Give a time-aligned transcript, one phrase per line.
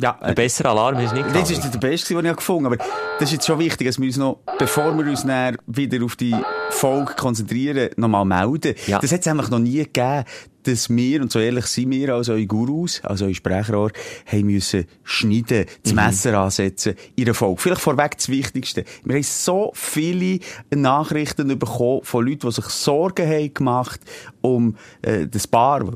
[0.00, 2.76] Ja, ein besserer Alarm ist nicht Das ist der beste, den ich gefunden habe.
[2.76, 2.84] Aber
[3.18, 5.26] das ist jetzt schon wichtig, dass wir uns noch, bevor wir uns
[5.66, 6.34] wieder auf die
[6.70, 8.74] Folge konzentrieren, nochmal melden.
[8.86, 8.98] Ja.
[8.98, 10.24] Das hat es einfach noch nie gegeben,
[10.62, 13.90] dass wir, und so ehrlich sind wir als eure Gurus, als eure Sprechrohr,
[14.26, 17.60] haben müssen schneiden, das Messer ansetzen in der Folge.
[17.60, 18.84] Vielleicht vorweg das Wichtigste.
[19.04, 20.38] Wir haben so viele
[20.74, 24.00] Nachrichten bekommen von Leuten, die sich Sorgen haben gemacht
[24.42, 25.92] um äh, das Paar,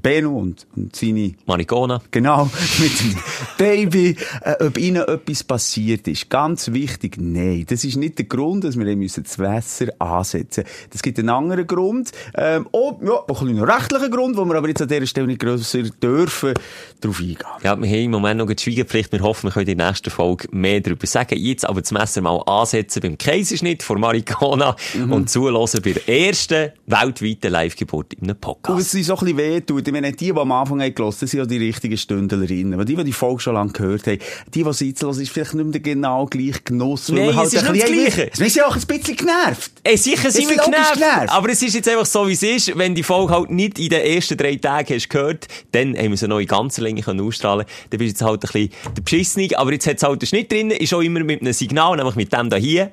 [0.00, 2.00] Benno und, und seine Maricona.
[2.10, 2.44] Genau,
[2.78, 3.16] mit dem
[3.58, 6.30] Baby, äh, ob ihnen etwas passiert ist.
[6.30, 7.64] Ganz wichtig, nein.
[7.68, 10.88] Das ist nicht der Grund, dass wir müssen das Wasser ansetzen müssen.
[10.90, 12.10] Das gibt einen anderen Grund.
[12.34, 15.40] Ähm, oh, ja, ein kleiner rechtlicher Grund, wo wir aber jetzt an dieser Stelle nicht
[15.40, 16.54] grösser dürfen,
[17.00, 17.38] darauf eingehen.
[17.62, 19.12] Ja, wir haben im Moment noch eine Schweigepflicht.
[19.12, 21.36] Wir hoffen, wir können in der nächsten Folge mehr darüber sagen.
[21.38, 24.76] Jetzt aber das Messer mal ansetzen beim Kaiserschnitt von Maricona
[25.10, 28.78] und zulassen bei der ersten weltweiten Live-Geburt in einem Und Podcast.
[28.78, 31.32] was uns so ein bisschen wehtut, ich meine, die, die am Anfang haben gehört, sind
[31.32, 32.74] ja die richtigen Stündlerinnen.
[32.74, 34.18] Aber die, die die Folge schon lange gehört haben,
[34.54, 37.10] die, die sitzen ist vielleicht nicht mehr genau gleiche Genuss.
[37.10, 38.30] weil Nein, wir halt es ist nicht das Gleiche.
[38.36, 39.72] Wir sind ja auch ein bisschen genervt.
[39.82, 40.94] Ey, sicher sind wir genervt.
[40.94, 41.30] genervt.
[41.30, 42.78] Aber es ist jetzt einfach so, wie es ist.
[42.78, 46.16] Wenn die Folge halt nicht in den ersten drei Tagen hast gehört, dann haben wir
[46.16, 49.02] sie noch in ganzer Länge können ausstrahlen Dann bist du jetzt halt ein bisschen der
[49.02, 49.48] Beschissene.
[49.56, 52.16] Aber jetzt hat es halt einen Schnitt drin, ist auch immer mit einem Signal, nämlich
[52.16, 52.92] mit dem da hier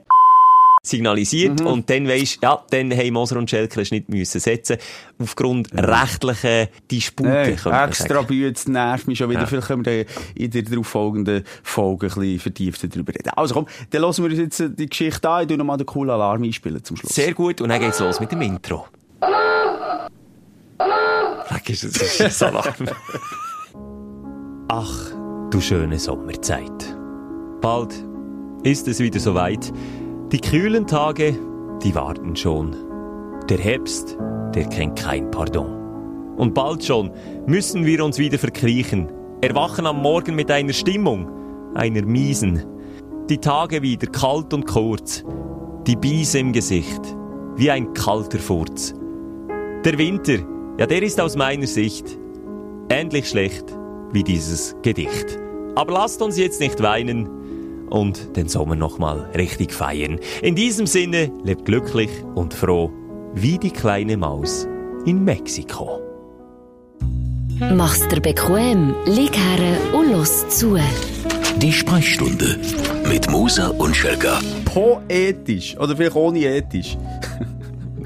[0.89, 4.77] signalisiert und dann weisst, ja, dann haben Moser und Schelker einen Schnitt müssen setzen
[5.19, 7.31] aufgrund rechtlichen Disputen.
[7.31, 9.41] Hey, könnte man extra das nervt mich schon wieder.
[9.41, 9.45] Ja.
[9.45, 13.29] Vielleicht können wir in der darauffolgenden Folge ein bisschen vertiefter darüber reden.
[13.35, 15.41] Also komm, dann hören wir uns jetzt äh, die Geschichte an.
[15.41, 17.13] Ich tu nochmal den coolen Alarm einspielen zum Schluss.
[17.13, 18.87] Sehr gut, und dann geht's los mit dem Intro.
[21.51, 22.89] Leck, ist das ist ein Alarm.
[24.69, 25.11] Ach,
[25.51, 26.95] du schöne Sommerzeit.
[27.61, 27.93] Bald
[28.63, 29.71] ist es wieder soweit.
[30.31, 31.35] Die kühlen Tage,
[31.81, 32.75] die warten schon.
[33.49, 34.15] Der Herbst,
[34.53, 36.35] der kennt kein Pardon.
[36.37, 37.09] Und bald schon
[37.47, 41.27] müssen wir uns wieder verkriechen, erwachen am Morgen mit einer Stimmung,
[41.73, 42.63] einer miesen.
[43.27, 45.23] Die Tage wieder kalt und kurz,
[45.87, 47.01] die Biese im Gesicht,
[47.55, 48.93] wie ein kalter Furz.
[49.83, 50.37] Der Winter,
[50.77, 52.05] ja, der ist aus meiner Sicht
[52.91, 53.75] ähnlich schlecht
[54.11, 55.39] wie dieses Gedicht.
[55.73, 57.38] Aber lasst uns jetzt nicht weinen
[57.89, 60.19] und den Sommer nochmal richtig feiern.
[60.41, 62.91] In diesem Sinne, lebt glücklich und froh,
[63.35, 64.67] wie die kleine Maus
[65.05, 65.99] in Mexiko.
[67.75, 70.77] Mach's dir bequem, lieg her und los zu.
[71.57, 72.57] Die Sprechstunde
[73.09, 74.39] mit Musa und Schelka.
[74.65, 75.77] Poetisch.
[75.77, 76.97] Oder vielleicht ohne ethisch.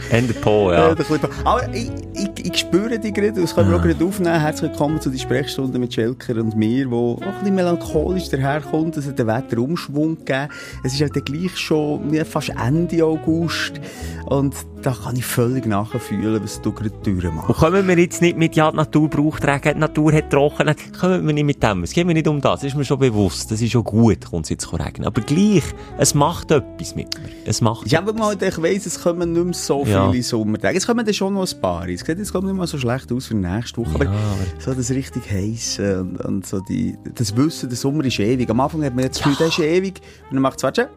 [0.09, 0.89] Ende Po, Äh, ja.
[0.89, 4.39] ein bisschen- Aber ich, ich, ich spüre dich gerade, das können wir auch gerade aufnehmen.
[4.39, 8.97] Herzlich willkommen zu die Sprechstunde mit Schelker und mir, wo auch ein bisschen melancholisch daherkommt.
[8.97, 10.49] Es hat den Wetterumschwung gegeben.
[10.83, 13.79] Es ist halt gleich schon ja, fast Ende August.
[14.25, 17.55] Und da kann ich völlig nachfühlen, was du gerade Und durchmachst.
[17.57, 21.25] kommen wir jetzt nicht mit, ja, die Natur braucht Regen, die Natur hat trocken, kommen
[21.25, 21.83] wir nicht mit dem.
[21.83, 24.25] Es geht mir nicht um das, das ist mir schon bewusst, das ist schon gut,
[24.29, 25.07] kommt es jetzt zu regnen.
[25.07, 25.63] Aber gleich,
[25.97, 27.29] es macht etwas mit mir.
[27.45, 30.11] Es macht Ja, aber mal, ich weiss, es kommen nicht mehr so Ja.
[30.11, 30.77] viele Sommertage.
[30.77, 31.87] Es kommen dann schon noch ein paar.
[31.87, 33.95] Es sieht jetzt ich, nicht mal so schlecht aus für nächste Woche.
[33.95, 34.17] aber, aber-
[34.59, 38.49] so das richtig heiße und, und so die, das Wissen, der Sommer ist ewig.
[38.49, 40.01] Am Anfang hat man jetzt das Gefühl, der ist ewig.
[40.29, 40.89] Und dann macht es, warte,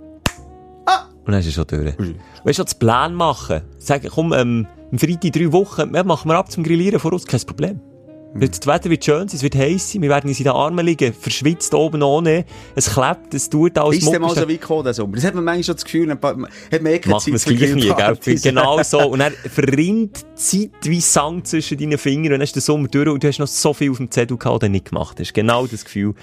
[1.27, 1.95] Und dann ist es schon durch.
[2.45, 3.63] Weißt du, das Plan machen.
[3.79, 7.41] Sagen, komm, ähm, am Freitag drei Wochen, ja, machen wir ab zum Grillieren voraus, kein
[7.41, 7.81] Problem.
[8.39, 10.85] Das Wetter wird schön sein, es wird heiß sein, wir werden uns in den Armen
[10.85, 12.45] liegen, verschwitzt oben ohne,
[12.75, 15.15] es klebt, es tut alles ist der mal so weit gekommen, der Sommer?
[15.15, 16.51] Das hat man manchmal schon das Gefühl, dann hat man
[16.93, 18.39] eh keine Machen wir es Zeit gleich nie, gell?
[18.43, 19.09] Genau so.
[19.09, 23.09] Und dann verrinnt Zeit wie Sand zwischen deinen Fingern und dann ist der Sommer durch
[23.09, 25.33] und du hast noch so viel auf dem Zettel gehabt, den du nicht gemacht hast.
[25.33, 26.15] Genau das Gefühl,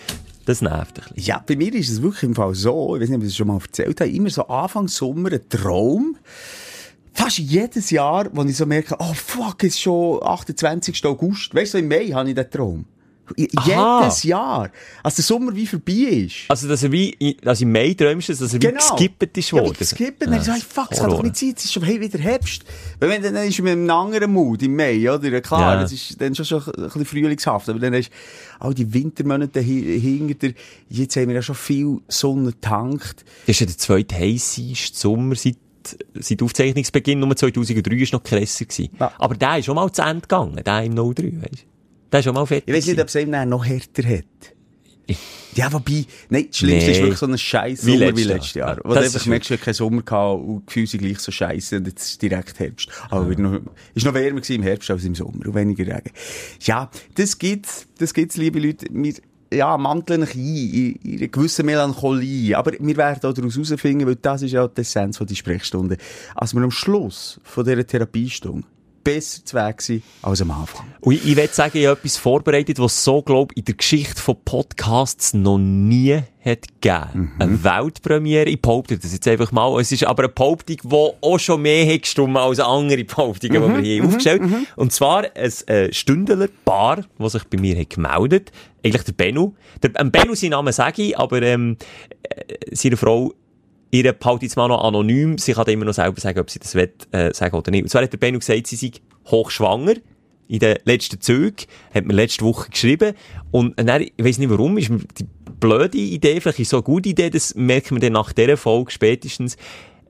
[0.45, 1.27] das nervt ein bisschen.
[1.27, 3.37] Ja, bei mir ist es wirklich im Fall so, ich weiß nicht, ob ich das
[3.37, 6.17] schon mal erzählt habe, immer so Anfang Sommer ein Traum.
[7.13, 11.05] Fast jedes Jahr, wo ich so merke, oh fuck, es ist schon 28.
[11.05, 11.53] August.
[11.53, 12.85] Weißt du, so im Mai habe ich den Traum.
[13.55, 14.01] Aha.
[14.01, 14.69] Jedes Jahr.
[15.01, 16.35] Als der Sommer wie vorbei ist.
[16.49, 19.61] Also, dass er wie, also im Mai träumst du, dass er wie geskippt ist Genau.
[19.61, 19.75] Ja, worden.
[19.75, 20.21] wie geskippt.
[20.23, 22.19] Dann ja, so, hey, fuck, es kann doch nicht sein, es ist schon hey, wieder
[22.19, 22.63] Herbst.
[22.99, 25.29] Weil wenn, dann ist man in einem anderen Mut im Mai, oder?
[25.29, 25.81] Ja, Klar, Ja.
[25.81, 27.69] das ist dann schon, schon ein bisschen frühlingshaft.
[27.69, 28.13] Aber dann hast du
[28.65, 30.53] all die Wintermonate hi- hinter dir.
[30.89, 33.23] Jetzt haben wir ja schon viel Sonne getankt.
[33.45, 35.55] Das ist ja der zweite heisseste Sommer seit,
[36.19, 38.65] seit Aufzeichnungsbeginn, Nummer 2003 war noch krasser.
[38.65, 38.89] Gewesen.
[38.99, 39.11] Ja.
[39.17, 41.72] Aber der ist schon mal zu Ende gegangen, der im 03, weißt du?
[42.13, 42.67] Der ist schon mal fertig.
[42.67, 44.25] Ich weiß nicht, ob es ihm noch härter hat.
[45.55, 47.03] Ja, wobei, nein, das Schlimmste ist Nee.
[47.03, 48.77] wirklich so ein scheiß Sommer wie letztes Jahr.
[48.77, 51.19] Ja, Wo du einfach ist merkst, du keinen Sommer gehabt und die Gefühle sind gleich
[51.19, 52.87] so scheiße und jetzt ist direkt Herbst.
[53.09, 53.59] Aber wird noch,
[53.93, 56.11] ist noch wärmer im Herbst als im Sommer und weniger Regen.
[56.61, 58.87] Ja, das gibt's, das gibt's, liebe Leute.
[58.89, 59.13] Wir,
[59.53, 62.57] ja, manteln ein in, in einer gewissen Melancholie.
[62.57, 65.97] Aber wir werden auch daraus herausfinden, weil das ist ja die Essenz von die Sprechstunde.
[66.35, 68.65] Als wir am Schluss von dieser Therapiestunde
[69.03, 70.85] besser zu Weg als am Anfang.
[71.01, 74.21] Und ich, ich will sagen, ich habe etwas vorbereitet, was so, glaube in der Geschichte
[74.21, 77.31] von Podcasts noch nie hat gegeben.
[77.39, 78.49] Eine Weltpremiere.
[78.49, 79.79] Ich behaupte das jetzt einfach mal.
[79.79, 83.75] Es ist aber eine Behauptung, die auch schon mehr hat gestummt als andere Behauptungen, die
[83.75, 84.67] wir hier aufgestellt haben.
[84.75, 88.51] Und zwar ein äh, Stündler-Paar, das sich bei mir hat gemeldet
[88.83, 89.53] Eigentlich der Bennu.
[89.81, 91.77] Der, ähm, Bennu, sein Name sage ich, aber ähm,
[92.23, 93.33] äh, seine Frau
[93.93, 95.37] ihr behaltet jetzt mal noch anonym.
[95.37, 97.83] Sie kann immer noch selber sagen, ob sie das will, äh, sagen oder nicht.
[97.83, 98.91] Und zwar hat der Benno gesagt, sie sei
[99.27, 99.95] hochschwanger.
[100.47, 101.55] In den letzten Zügen.
[101.93, 103.13] Hat mir letzte Woche geschrieben.
[103.51, 105.25] Und dann, ich weiss nicht warum, ist mir die
[105.59, 108.91] blöde Idee, vielleicht ist so eine gute Idee, das merken wir dann nach dieser Folge
[108.91, 109.55] spätestens,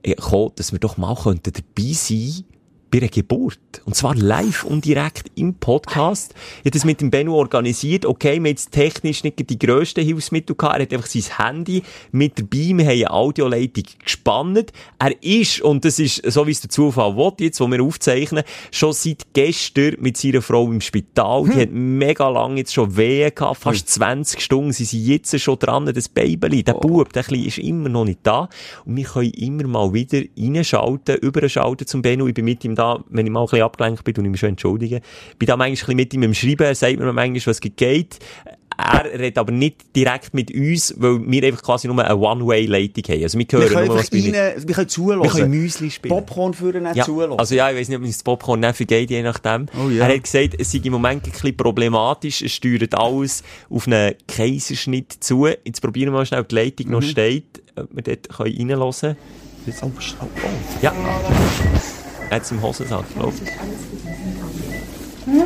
[0.02, 2.44] äh, gekommen, dass wir doch mal könnten dabei sein
[2.94, 3.58] bei einer Geburt.
[3.86, 6.32] Und zwar live und direkt im Podcast.
[6.58, 8.06] Ich habe das mit dem Benno organisiert.
[8.06, 10.76] Okay, wir jetzt technisch nicht die grössten Hilfsmittel gehabt.
[10.76, 11.82] Er hat einfach sein Handy
[12.12, 12.56] mit dabei.
[12.56, 14.72] Wir haben eine Audioleitung gespannt.
[15.00, 18.44] Er ist, und das ist, so wie es der Zufall will, jetzt, wo wir aufzeichnen,
[18.70, 21.48] schon seit gestern mit seiner Frau im Spital.
[21.48, 24.72] Die hat mega lange jetzt schon Wehen gehabt, fast 20 Stunden.
[24.72, 26.62] Sie sind jetzt schon dran, das Baby.
[26.62, 28.48] Der Bub, der Kleine ist immer noch nicht da.
[28.84, 32.28] Und wir können immer mal wieder reinschalten, überschalten zum Benno.
[32.28, 34.40] Ich bin mit ihm da, wenn ich mal ein bisschen abgelenkt bin, und ich mich
[34.40, 35.00] schon entschuldigen.
[35.38, 38.18] Bin da manchmal ein bisschen mit ihm im Schreiben, er sagt mir manchmal, was geht.
[38.76, 43.22] Er redet aber nicht direkt mit uns, weil wir einfach quasi nur eine One-Way-Leitung haben.
[43.22, 44.24] Also wir hören Wir können nur, was rein,
[44.66, 45.22] wir können zuhören.
[45.22, 46.10] Wir können Müsli spielen.
[46.12, 47.38] Popcorn führen, nicht Ja, zuhören.
[47.38, 49.66] also ja, ich weiß nicht, ob uns das Popcorn nicht geht, je nachdem.
[49.80, 50.08] Oh ja.
[50.08, 54.14] Er hat gesagt, es sei im Moment ein bisschen problematisch, es steuert alles auf einen
[54.26, 55.46] Kaiserschnitt zu.
[55.46, 56.92] Jetzt probieren wir mal schnell, ob die Leitung Mhm.
[56.94, 59.16] noch steht, ob wir dort reinhören können.
[59.82, 59.88] oh, oh,
[60.24, 60.48] oh.
[60.82, 60.92] Ja.
[62.34, 63.32] Er hat es im Hosensack, ich.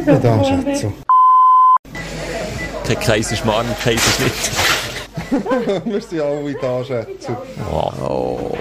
[0.06, 0.90] Ja, da, Schätze.
[2.86, 4.32] Kein Kaiserschmarrn, Kaiserschnitt.
[5.84, 7.36] Wir sind alle da, Schätze.
[7.70, 8.56] Wow.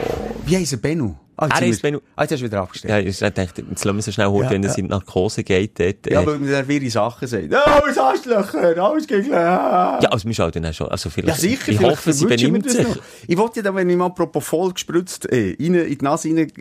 [0.45, 1.15] Wie heisst er Benno?
[1.37, 2.01] Ah, jetzt Er wir- Benno.
[2.17, 2.91] Ah, jetzt hast du wieder abgestellt.
[3.05, 4.71] Ja, ich dachte, jetzt lassen wir so schnell holen, Ja, wenn ja.
[4.71, 5.79] es in die Narkose geht.
[5.79, 7.49] Dort, Ja, äh, weil man dann wirre Sachen sagt.
[7.49, 8.83] Ja, was hast du Löcher?
[8.83, 10.89] Alles gegen Ja, ja, also wir schauen dann auch schon.
[10.89, 11.71] Also Ja, vielleicht, sicher.
[11.71, 12.87] ich hoffe, sie benimmt sich.
[13.25, 16.51] Ich wollte ja dann, wenn ich mal Propofol gespritzt, äh, rein, in die Nase rein,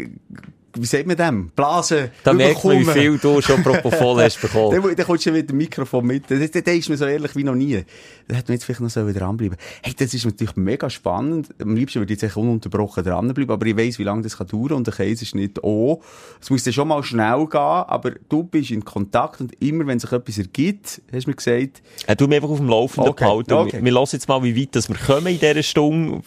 [0.78, 1.50] wie sagt man dem?
[1.50, 2.10] Blasen.
[2.24, 4.82] Da merkt man, wie viel du schon Propofol hast bekommen.
[4.82, 6.30] Dann, dann kommst du mit dem Mikrofon mit.
[6.30, 7.84] Das, ist mir so ehrlich wie noch nie.
[8.28, 11.54] Da hätte man jetzt vielleicht noch so dranbleiben Hey, das ist natürlich mega spannend.
[11.60, 14.72] Am liebsten würde ich jetzt ununterbrochen dranbleiben, aber ich weiss, wie lange das kann dauern
[14.72, 16.02] und der Käse ist nicht oh.
[16.40, 19.98] Es muss dann schon mal schnell gehen, aber du bist in Kontakt und immer, wenn
[19.98, 23.24] sich etwas ergibt, hast du mir gesagt, Er tut mich einfach auf dem Laufenden Okay,
[23.24, 23.52] behalten.
[23.52, 23.84] okay.
[23.84, 26.22] Wir hören jetzt mal, wie weit dass wir kommen in dieser Stunde.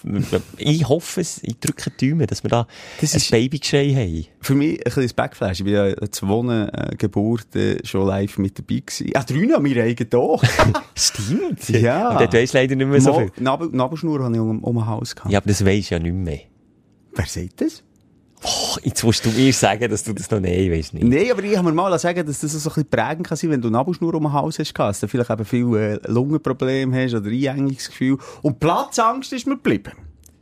[0.57, 2.67] Ich hoffe es, ich drücke die Daumen, dass wir da
[3.01, 4.25] Das ein Babygeschrei haben.
[4.41, 5.59] Für mich ein bisschen das Backflash.
[5.59, 9.11] Ich bin ja Wohnen, äh, Geburt, äh, schon live mit dabei gewesen.
[9.13, 10.43] Ah, drei noch, wir eigen doch.
[10.95, 11.69] Stimmt.
[11.69, 12.09] Ja.
[12.09, 13.31] Und dort weiss leider nicht mehr so viel.
[13.39, 15.31] Nabel, Nabelschnur habe ich um, um ein Haus gehabt.
[15.31, 16.39] Ja, aber das weisst ja nicht mehr.
[17.13, 17.83] Wer sagt das?
[18.41, 20.93] Oh, jetzt musst du mir sagen, dass du das noch nicht weisst.
[20.93, 21.05] Nicht.
[21.05, 23.49] Nein, aber ich habe mir mal sagen, dass das so ein bisschen prägend kann sein,
[23.49, 27.03] wenn du eine Nabelschnur um ein Haus hast, dass du vielleicht eben viel äh, Lungenprobleme
[27.03, 28.17] hast oder Einengungsgefühl.
[28.41, 29.91] Und Platzangst ist mir geblieben.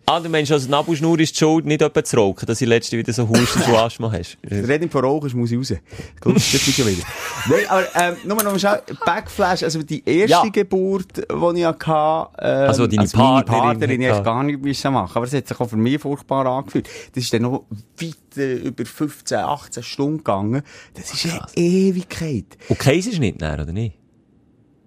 [0.09, 2.65] Ah, du meinst, also die Nabelschnur ist die Schuld, nicht etwa zu rauchen, dass du
[2.65, 4.37] letzte wieder so Husten und Asthma hast.
[4.49, 5.73] Reden von Rauchen muss ich raus.
[6.21, 7.03] Gut, das ist schon wieder.
[7.49, 10.43] Nein, aber ähm, nur noch mal schnell, Backflash, also die erste Ja.
[10.49, 15.11] Geburt, die ich hatte, ähm, Also deine meine Partnerin Partnerin, ich gar nicht müssen machen
[15.13, 16.87] aber es hat sich auch für mich furchtbar angefühlt.
[17.13, 17.65] Das ist dann noch
[17.99, 20.61] weit äh, über 15, 18 Stunden gegangen.
[20.93, 22.45] Das ist eine Ewigkeit.
[22.69, 23.97] Und Kaiserschnitt näher, oder nicht?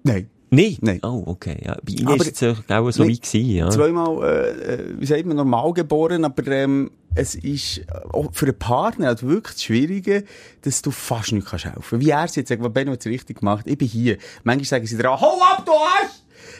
[0.03, 0.31] Nein.
[0.53, 0.77] Nein?
[0.81, 1.01] Nein.
[1.05, 1.57] Oh, okay.
[1.65, 3.71] Ja, bei Ihnen Aber- ist es ja auch so weit gewesen, ja.
[3.71, 8.47] zweimal, äh, äh, wie sagt man, normal geboren, aber ähm, es ist äh, auch für
[8.47, 10.25] einen Partner halt wirklich das Schwierige,
[10.63, 12.01] dass du fast nicht kannst helfen.
[12.01, 14.19] Wie er es jetzt sagt, was Benno jetzt richtig gemacht, ich bin hier.
[14.43, 16.11] Manchmal sagen sie dir, hau ab, du Arsch!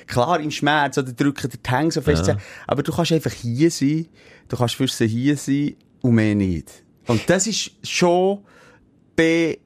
[0.07, 2.33] Klar, im Schmerz, oder drücken die Hänge so fest,
[2.67, 4.07] aber du kannst einfach hier sein,
[4.49, 6.71] du kannst für sie hier sein und mehr nicht.
[7.07, 8.39] Und das ist schon
[9.17, 9.59] be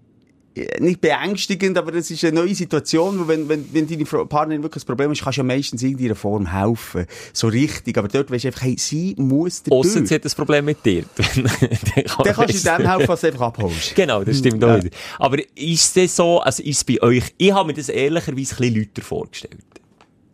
[0.79, 4.85] nicht beängstigend, aber das ist eine neue Situation, wo wenn, wenn, wenn deine Partnerin wirklich
[4.85, 7.07] ein Problem ist, kannst du ja meistens in irgendeiner Form helfen.
[7.33, 7.99] So richtig.
[7.99, 10.85] Aber dort weisst du einfach, hey, sie muss dir Ausser sie hat ein Problem mit
[10.85, 11.05] dir.
[11.17, 13.95] Dann kann Dann kannst du dem helfen, was du einfach abholst.
[13.97, 14.75] Genau, das stimmt Ja.
[14.75, 14.97] auch wieder.
[15.19, 18.59] Aber ist das so, also ist es bei euch, ich habe mir das ehrlicherweise ein
[18.59, 19.59] bisschen lauter vorgestellt.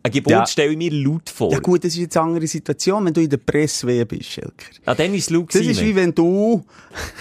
[0.03, 0.45] Eine Geburt Ja.
[0.47, 1.51] stelle ich mir laut vor.
[1.51, 4.51] Ja gut, das ist jetzt eine andere Situation, wenn du in der Presse bist, Schelker.
[4.85, 6.65] Ah, dann ist es laut Das ist wie wenn du...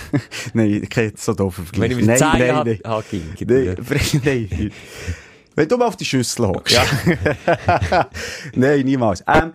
[0.55, 2.19] nein, ich kann jetzt so doof Wenn ich vergleichen.
[2.19, 3.03] 10 nein, nein, nein.
[3.11, 3.47] ging.
[4.25, 4.73] Nein, nein.
[5.57, 6.75] Wenn du mal auf die Schüssel hockst.
[8.55, 9.23] nein, niemals.
[9.27, 9.53] Ähm,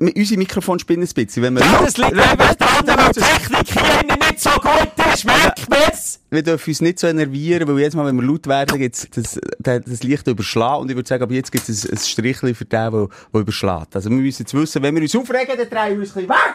[0.00, 1.42] unsere Mikrofone spinnen ein bisschen.
[1.42, 5.68] Wenn wir, Das liegt einfach daran, weil die Technik hier nicht so gut ist, merkt
[5.68, 6.20] man es?
[6.30, 9.40] wir dürfen uns nicht so enervieren, weil jedes Mal, wenn wir laut werden, gibt's das,
[9.58, 10.82] das, das Licht überschlagen.
[10.82, 13.40] Und ich würde sagen, aber jetzt gibt es ein, ein Strichchen für den, der, der
[13.40, 13.96] überschlägt.
[13.96, 16.28] Also wir müssen jetzt wissen, wenn wir uns aufregen, dann drehen wir uns ein bisschen
[16.28, 16.54] weg.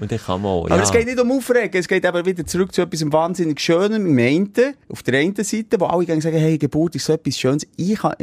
[0.00, 0.82] Und dann kann man auch, Aber ja.
[0.82, 4.18] es geht nicht um Aufregen, es geht aber wieder zurück zu etwas wahnsinnig Schönem im
[4.18, 7.64] einen, auf der einen Seite, wo alle sagen, hey, Geburt ist so etwas Schönes.
[7.76, 8.14] Ich kann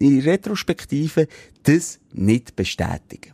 [0.00, 1.28] in Retrospektive
[1.62, 3.31] das nicht bestätigen.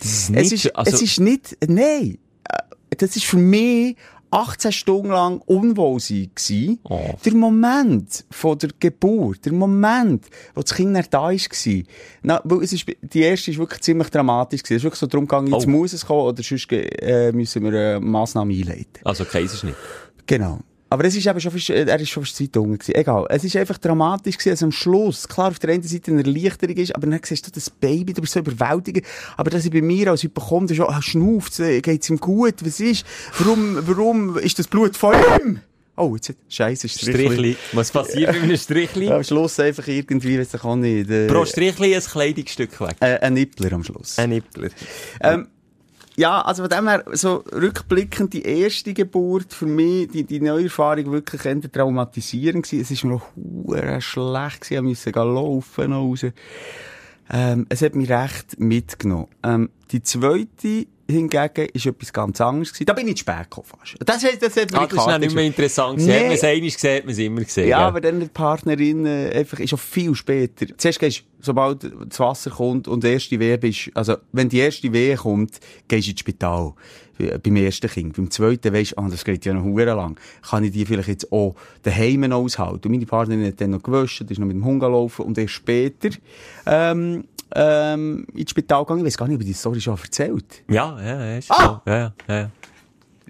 [0.00, 3.96] Das ist Es nicht, ist, also, es ist nicht, nein, äh, das ist für mich
[4.32, 6.78] 18 Stunden lang Unwohlsein gewesen.
[6.84, 7.00] Oh.
[7.24, 11.82] Der Moment von der Geburt, der Moment, wo das Kind da war.
[12.22, 14.76] Na, weil es ist, die erste ist wirklich ziemlich dramatisch gewesen.
[14.76, 15.70] Es ist wirklich so darum gegangen, jetzt Oh.
[15.70, 19.00] muss es kommen oder sonst äh, müssen wir eine Massnahme einleiten.
[19.04, 19.74] also Kaiserschnitt.
[20.26, 20.60] Genau.
[20.92, 22.94] Aber es ist eben schon fast, äh, er ist schon fast weit unten gewesen.
[22.96, 23.24] Egal.
[23.28, 25.28] Es ist einfach dramatisch gewesen, also am Schluss.
[25.28, 28.20] Klar, auf der einen Seite eine Erleichterung ist, aber dann siehst du das Baby, du
[28.20, 29.06] bist so überwältigend.
[29.36, 32.80] Aber dass ich bei mir als Hypochonder schon, ah, schnauft, äh, geht's ihm gut, was
[32.80, 33.06] ist?
[33.38, 35.60] Warum, warum ist das Blut von ihm?
[35.96, 37.56] Oh, jetzt, scheisse, ist Strichli.
[37.72, 39.10] Was passiert mit einem Strichli?
[39.10, 42.96] Am Schluss einfach irgendwie, weiss ich auch nicht, äh, Pro Strichli ein Kleidungsstück weg.
[43.00, 44.18] äh, ein Nippler am Schluss.
[44.18, 44.70] Ein Nippler.
[45.20, 45.46] Ähm,
[46.20, 51.10] ja, also von dem her, so rückblickend, die erste Geburt für mich, die, die Neuerfahrung
[51.12, 52.82] wirklich eher traumatisierend gewesen.
[52.82, 56.26] Es ist mir auch hure schlecht gewesen, ich musste laufen noch raus.
[57.32, 59.28] Ähm, es hat mich recht mitgenommen.
[59.44, 62.86] Ähm, die zweite hingegen ist etwas ganz anderes gewesen.
[62.86, 63.96] Da bin ich zu spät gekommen fast.
[64.04, 65.98] Das hat, das hat Ah, das ist dann nicht mehr interessant.
[65.98, 66.12] gewesen.
[66.12, 66.26] Hat Nee.
[66.26, 67.68] man es einmal gesehen, hat man es immer gesehen.
[67.68, 67.86] Ja, gell?
[67.86, 70.66] aber dann die Partnerin äh, einfach ist auch viel später.
[70.76, 74.92] Zuerst gehst sobald das Wasser kommt und die erste Wehe bist, also wenn die erste
[74.92, 76.72] Wehe kommt, gehst du ins Spital.
[77.18, 78.16] Äh, Beim ersten Kind.
[78.16, 80.18] Beim zweiten weisst du, ah, das geht ja noch hure lang.
[80.48, 82.86] Kann ich die vielleicht jetzt auch daheim aushalten?
[82.88, 85.54] Und meine Partnerin hat dann noch gewusst, ist noch mit dem Hund gelaufen und erst
[85.54, 86.10] später,
[86.66, 89.00] ähm, ähm, ins Spital gegangen.
[89.00, 90.62] Ich weiß gar nicht, ob ich die Story schon erzählt.
[90.68, 91.38] Ja, ja, ja.
[91.38, 91.82] Ist Ah!
[91.86, 92.50] ja, ja, ja.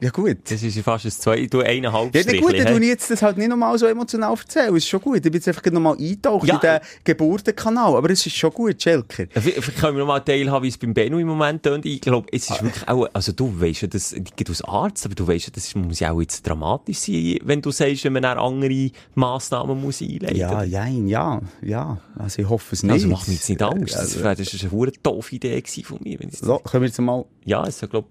[0.00, 0.38] Ja gut.
[0.50, 3.20] Das ist ja fast ein zwei, du eineinhalb Ja, gut, dann tue ich jetzt das
[3.20, 4.74] halt nicht nochmal so emotional erzählen.
[4.74, 5.16] Ist schon gut.
[5.16, 6.54] Ich bin jetzt einfach nochmal eingetaucht Ja.
[6.54, 7.96] in den Geburtenkanal.
[7.96, 9.26] Aber es ist schon gut, Schelker.
[9.30, 11.84] Vielleicht können wir noch mal teilhaben, wie es beim Benno im Moment tönt.
[11.84, 15.14] Ich glaube, es ist wirklich auch, also du weißt ja, das, gehe als Arzt, aber
[15.14, 18.22] du weißt ja, das muss ja auch jetzt dramatisch sein, wenn du sagst, wenn man
[18.22, 21.98] dann andere Massnahmen muss einleiten Ja, jein, ja, ja.
[22.16, 22.92] Also ich hoffe es nicht.
[22.92, 23.94] Also mach mir jetzt nicht Angst.
[23.94, 26.18] Das Also, wäre das ist eine doofe Idee von mir.
[26.20, 27.24] Wenn so, können wir jetzt mal...
[27.44, 28.08] Ja, es ist, glaube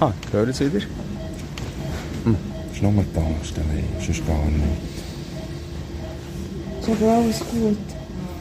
[0.00, 0.86] Ah, hören Sie wieder?
[2.72, 4.64] ist nur die Angst, nein, sonst gar nicht.
[6.80, 7.76] Ist aber alles gut.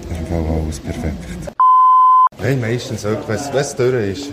[0.03, 1.51] Das ist im Fall alles perfekt.
[2.37, 4.29] Hey, meistens auch, wenn es- wenn es durch ist.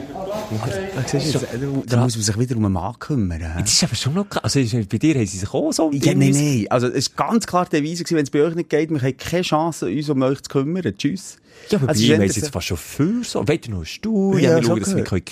[0.51, 3.41] Du, jetzt, da, muss man sich wieder um einen Mann kümmern.
[3.59, 4.43] Das ist aber schon noch krass.
[4.45, 6.67] Also ist- bei dir haben sie sich auch so Ja, nein, nein.
[6.69, 9.17] Also, es war ganz klar die gewesen, wenn es bei euch nicht geht, wir haben
[9.17, 10.83] keine Chance, uns um euch zu kümmern.
[10.99, 11.39] Tschüss.
[11.71, 13.49] Ja, aber Also, bei ist haben sie jetzt so- fast schon viel so.
[13.49, 15.25] Weiter noch einen Stuhl, Ja, ja, wir schauen, dass wir gehört.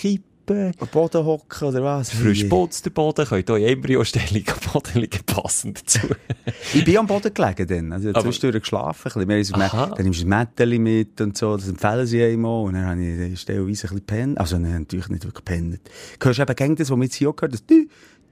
[0.46, 2.10] Kippen Am Boden hocken oder was?
[2.10, 6.00] Frisch putzt der Boden, könnt auch in Embryostellung am Boden liegen, passend dazu.
[6.74, 7.92] Ich bin am Boden gelegen dann.
[7.92, 9.12] Also, ich habe zwischendurch geschlafen.
[9.14, 9.58] ein bisschen.
[9.58, 11.56] Dann nimmst du ein Mätteli mit und so.
[11.56, 12.64] Das empfehlen sie einem auch.
[12.64, 14.38] Und dann habe ich dann stellenweise ein bisschen gepennt.
[14.38, 15.80] Also, nein, natürlich nicht wirklich gepennt.
[16.18, 17.86] Du hörst eben gegen das, was wir jetzt hier auch gehört das Dü,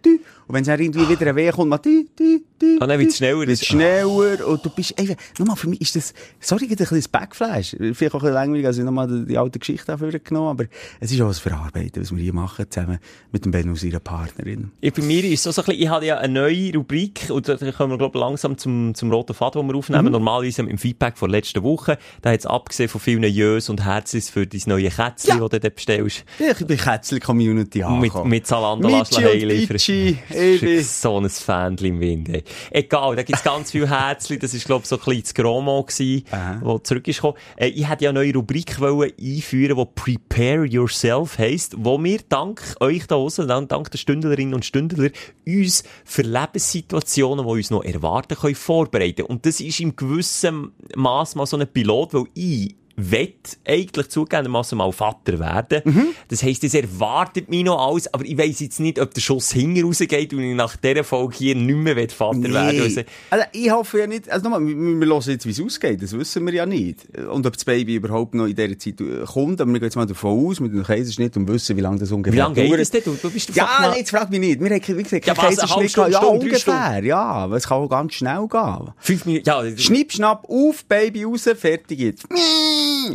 [0.04, 0.18] Dü.
[0.46, 2.40] Und wenn es dann irgendwie wieder ein Weh kommt, Dü, Dü.
[2.80, 3.18] Ah, dann wird's Dü.
[3.18, 3.46] schneller.
[3.46, 4.46] Wird's schneller.
[4.46, 7.76] Und du bist einfach, nochmal, für mich ist das, sorry, ein bisschen das Backflash.
[7.78, 10.64] Vielleicht auch ein bisschen langweilig, als ich nochmal die, die alte Geschichte dafür genommen aber
[11.00, 12.98] es ist auch was Verarbeiten, was wir hier machen, zusammen
[13.32, 14.70] mit dem Ben und seiner Partnerin.
[14.80, 17.28] Ich, bei mir ist es so, so ein bisschen, ich habe ja eine neue Rubrik,
[17.30, 20.06] und da kommen wir, glaube ich, langsam zum, zum roten Faden, den wir aufnehmen.
[20.06, 20.12] Mhm.
[20.12, 24.28] Normalerweise im Feedback von letzter Woche, da hat es abgesehen von vielen Jös und Herzlis
[24.30, 25.38] für dein neue Kätzchen, Ja.
[25.40, 26.24] das du dort bestellst.
[26.38, 28.30] Ja, ich bin Kätzli-Community Mit, angekommen.
[28.30, 29.76] mit Zalando lassen und heimliefern.
[29.76, 32.44] Pichi, ich bin- So ein Fähnchen im Wind, ey.
[32.70, 35.82] Egal, da gibt's ganz viele Herzli, das ist, glaube ich, so ein bisschen das Gromo
[35.82, 36.24] gewesen,
[36.60, 37.38] wo zurück ist gekommen.
[37.56, 42.20] Äh, ich hätte ja eine neue Rubrik wollen einführen, die Prepare Yourself heisst, wo wir
[42.28, 45.10] dank euch da draussen, dank dank der Stündlerinnen und Stündler,
[45.46, 49.22] uns für Lebenssituationen, die uns noch erwarten, können vorbereiten.
[49.22, 52.74] Und das ist im gewissen Maß mal so ein Pilot, weil ich
[53.10, 55.82] wett eigentlich zugegebenermassen mal Vater werden.
[55.84, 56.06] Mhm.
[56.28, 59.52] Das heisst, es erwartet mich noch alles, aber ich weiss jetzt nicht, ob der Schuss
[59.52, 63.44] hinten rausgeht und ich nach dieser Folge hier nicht mehr will Vater werden Also, Also,
[63.52, 66.44] ich hoffe ja nicht, also nochmal, wir, wir hören jetzt, wie es ausgeht, das wissen
[66.46, 67.06] wir ja nicht.
[67.30, 69.96] Und ob das Baby überhaupt noch in dieser Zeit äh, kommt, aber wir gehen jetzt
[69.96, 72.68] mal davon aus, mit dem Kaiserschnitt und wissen, wie lange das ungefähr Wie lange geht
[72.70, 72.80] dauert.
[72.80, 73.02] das denn?
[73.04, 74.60] Du, bist Ja, nee, jetzt frag mich nicht.
[74.60, 75.90] Wir haben, wie gesagt, Ja, was, Kaiserschnitt.
[75.90, 77.46] Stunde, Ja, Stunde, ungefähr, ja.
[77.54, 78.92] Es kann auch ganz schnell gehen.
[78.98, 79.62] Fünf Minuten, ja.
[79.76, 82.26] Schnipp, schnapp, auf, Baby raus, fertig jetzt.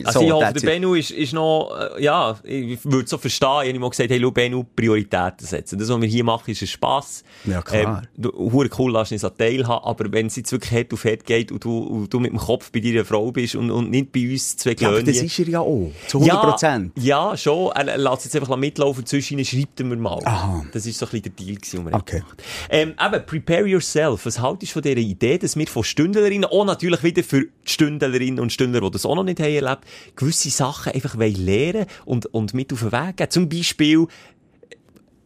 [0.04, 0.66] Also ich hoffe, der it.
[0.66, 4.20] Bennu ist, ist noch, äh, ja, ich würde so verstehen, ich habe mal gesagt, hey,
[4.22, 5.80] schau, Bennu, Prioritäten setzen.
[5.80, 7.24] Das, was wir hier machen, ist ein Spass.
[7.46, 8.04] Ja, klar.
[8.04, 11.26] Ähm, du, cool, lass uns an teilhaben, aber wenn es jetzt wirklich Head auf Head
[11.26, 14.12] geht und du, und du mit dem Kopf bei deiner Frau bist und, und nicht
[14.12, 15.92] bei uns zwei Ja, aber das ist er ja auch.
[16.08, 16.92] Zu 100 Prozent.
[16.98, 17.72] Ja, ja, schon.
[17.72, 20.20] Er, er lässt jetzt einfach mitlaufen, zwischen ihnen schreibt er mir mal.
[20.26, 20.66] Aha.
[20.72, 22.20] Das ist so ein bisschen der Deal gewesen, den wir Okay.
[22.20, 22.44] gemacht.
[22.70, 24.26] Ähm, eben, prepare yourself.
[24.26, 27.50] Was haltest du von dieser Idee, dass wir von Stündlerinnen, auch natürlich wieder für die
[27.66, 29.86] Stündlerinnen und Stündler, die das auch noch nicht haben erlebt,
[30.16, 33.32] gewisse Sachen einfach lernen und, und mit auf den Weg geben?
[33.32, 34.08] Zum Beispiel,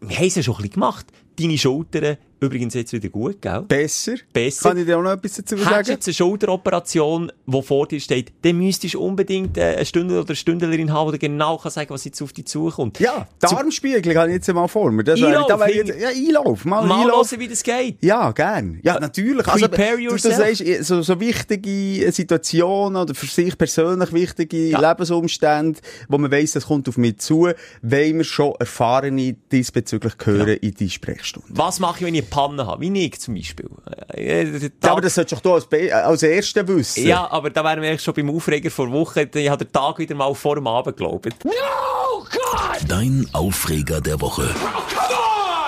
[0.02, 1.08] wir haben es ja schon ein bisschen gemacht.
[1.38, 3.62] Deine Schultern, übrigens jetzt wieder gut, gell?
[3.68, 4.16] Besser?
[4.34, 4.70] Besser.
[4.70, 5.88] Kann ich dir auch noch etwas dazu Hättest du sagen?
[5.90, 10.30] jetzt eine Schulteroperation, die vor dir steht, dann müsstest du unbedingt äh, eine Stunde oder
[10.30, 13.00] eine Stündlerin haben, die genau kann sagen, was jetzt auf dich zukommt.
[13.00, 15.04] Ja, Zu- Darmspiegel habe ich jetzt mal vor mir.
[15.04, 16.66] Das Einlauf, da ich ja, Einlauf.
[16.66, 17.32] Mal, Mal Einlauf.
[17.32, 17.98] hören, wie das geht.
[18.04, 18.80] Ja, gern.
[18.84, 19.46] Ja, natürlich.
[19.46, 20.36] Prepare du, yourself.
[20.38, 24.90] Du sagst, so, so wichtige Situationen oder für sich persönlich wichtige Ja.
[24.90, 27.50] Lebensumstände, wo man weiss, das kommt auf mich zu,
[27.82, 31.50] wollen wir schon Erfahrene diesbezüglich hören in die Sprechstunde.
[31.52, 32.82] Was mache ich, wenn ich eine Panne habe?
[32.82, 33.70] Wie ich zum Beispiel.
[34.10, 37.06] Äh, der Ja, Tag- aber das solltest du als, Be- äh, als Erster wissen.
[37.06, 39.30] Ja, aber da wären wir eigentlich schon beim Aufreger vor Wochen.
[39.34, 41.28] Ich habe den Tag wieder mal vor dem Abend geglaubt.
[42.88, 44.50] Dein Aufreger der Woche.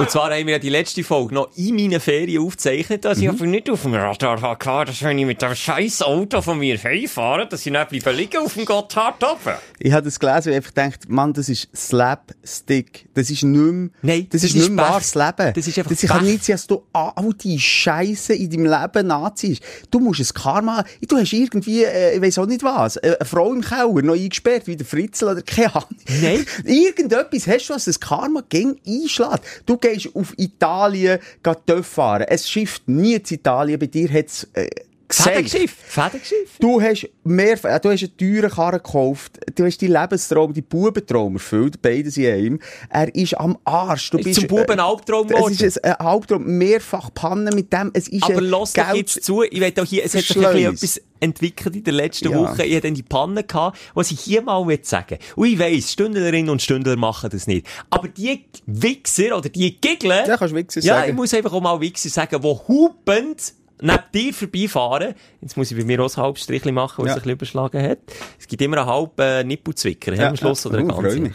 [0.02, 3.26] Und zwar haben wir ja die letzte Folge noch in meinen Ferien aufgezeichnet, dass ich
[3.26, 3.30] Mhm.
[3.32, 6.78] einfach nicht auf dem Radar hatte, dass wenn ich mit dem scheiß Auto von mir
[6.82, 9.56] heimfahre, dass ich nicht bleiben liegen auf dem Gotthard oben.
[9.80, 13.08] Ich habe das gelesen und einfach gedacht, Mann, das ist Slapstick.
[13.14, 15.54] Das ist nicht mehr, Nein, das, das ist ist nicht wahres Leben.
[15.54, 19.08] Das ist einfach das kann nicht sein, dass du all die Scheiße in deinem Leben
[19.08, 19.62] nachziehst.
[19.92, 23.26] Du musst ein Karma, du hast irgendwie, äh, ich weiss auch nicht was, äh, eine
[23.28, 25.88] Frau im Keller noch eingesperrt, wie der Fritzl oder keine Ahnung.
[26.22, 26.46] Nein.
[26.66, 29.42] Irgendetwas hast du, was das Karma ging einschlägt.
[29.66, 32.26] Du gehst auf Italien, gehst Töff fahren.
[32.28, 34.68] Es schifft nie zu Italien, bei dir hat es, äh.
[35.14, 35.76] Fädenschiff.
[35.88, 36.52] Fädenschiff.
[36.60, 40.64] Du hast mehr, äh, du hast einen teuren Karren gekauft, du hast deinen Lebenstraum, deinen
[40.64, 42.60] Bubentraum erfüllt, beides in einem.
[42.90, 44.10] Er ist am Arsch.
[44.12, 45.54] Du Ist bist, zum Buben ein Albtraum äh, geworden.
[45.54, 49.24] Es ist ein, Albtraum, mehrfach Pannen mit dem, es ist Aber lass doch Geld- jetzt
[49.26, 52.38] zu, ich will auch hier, es hat ein bisschen etwas entwickelt in der letzten Ja.
[52.38, 52.66] Woche.
[52.66, 55.94] Ich hatte dann die Panne gehabt, was ich hier mal will sagen Und ich weiss,
[55.94, 57.66] Stündlerinnen und Stündler machen das nicht.
[57.90, 61.12] Aber die Wichser oder die Giggeln, Ja, kannst du Wichser ja, sagen.
[61.12, 65.16] ich muss einfach auch mal Wichser sagen, die hupend neben dir vorbeifahren.
[65.42, 67.12] Jetzt muss ich bei mir auch ein halbes Strichchen machen, weil Ja.
[67.14, 67.98] es ein bisschen überschlagen hat.
[68.40, 70.70] Es gibt immer einen halben äh, Nippelzwicker Ja, am Schluss ja.
[70.70, 71.24] oder einen Oh, ganzen.
[71.24, 71.34] mich.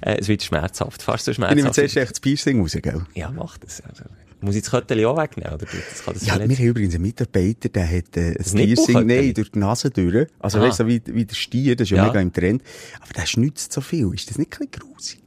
[0.00, 1.74] Äh, es wird schmerzhaft, fast so Ich nehme schmerzhaft.
[1.74, 3.04] zuerst echt das Piercing raus, gell?
[3.14, 3.82] Ja, mach das.
[3.82, 4.04] Also,
[4.42, 5.52] muss ich das Köttchen auch wegnehmen?
[5.54, 5.66] Oder?
[5.66, 8.54] Das kann das Ja, wir haben übrigens einen Mitarbeiter, der hat äh, ein?
[8.54, 10.26] Piercing, nein, durch die Nase durch.
[10.38, 10.62] Also Ah.
[10.62, 12.06] weißt du, so wie, wie der Stier, das ist ja, Ja.
[12.06, 12.62] mega im Trend.
[13.00, 14.12] Aber der schnützt so viel.
[14.14, 15.18] Ist das nicht ein bisschen grusig?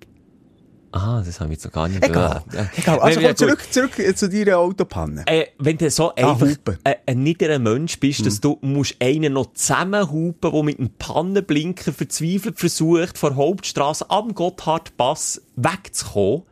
[0.92, 2.42] Ah, das habe ich jetzt noch gar nicht Egal.
[2.78, 2.96] Egal.
[2.96, 5.24] Wenn Also wir- komm zurück, zurück äh, zu deiner Autopanne.
[5.28, 6.78] Äh, wenn du so einfach hupen.
[6.86, 8.26] ein, ein niederer Mensch bist, Hm.
[8.26, 14.10] dass du musst einen noch zusammenhupen, der mit einem Pannenblinker verzweifelt versucht, von der Hauptstrasse
[14.10, 16.44] am Gotthardpass wegzukommen,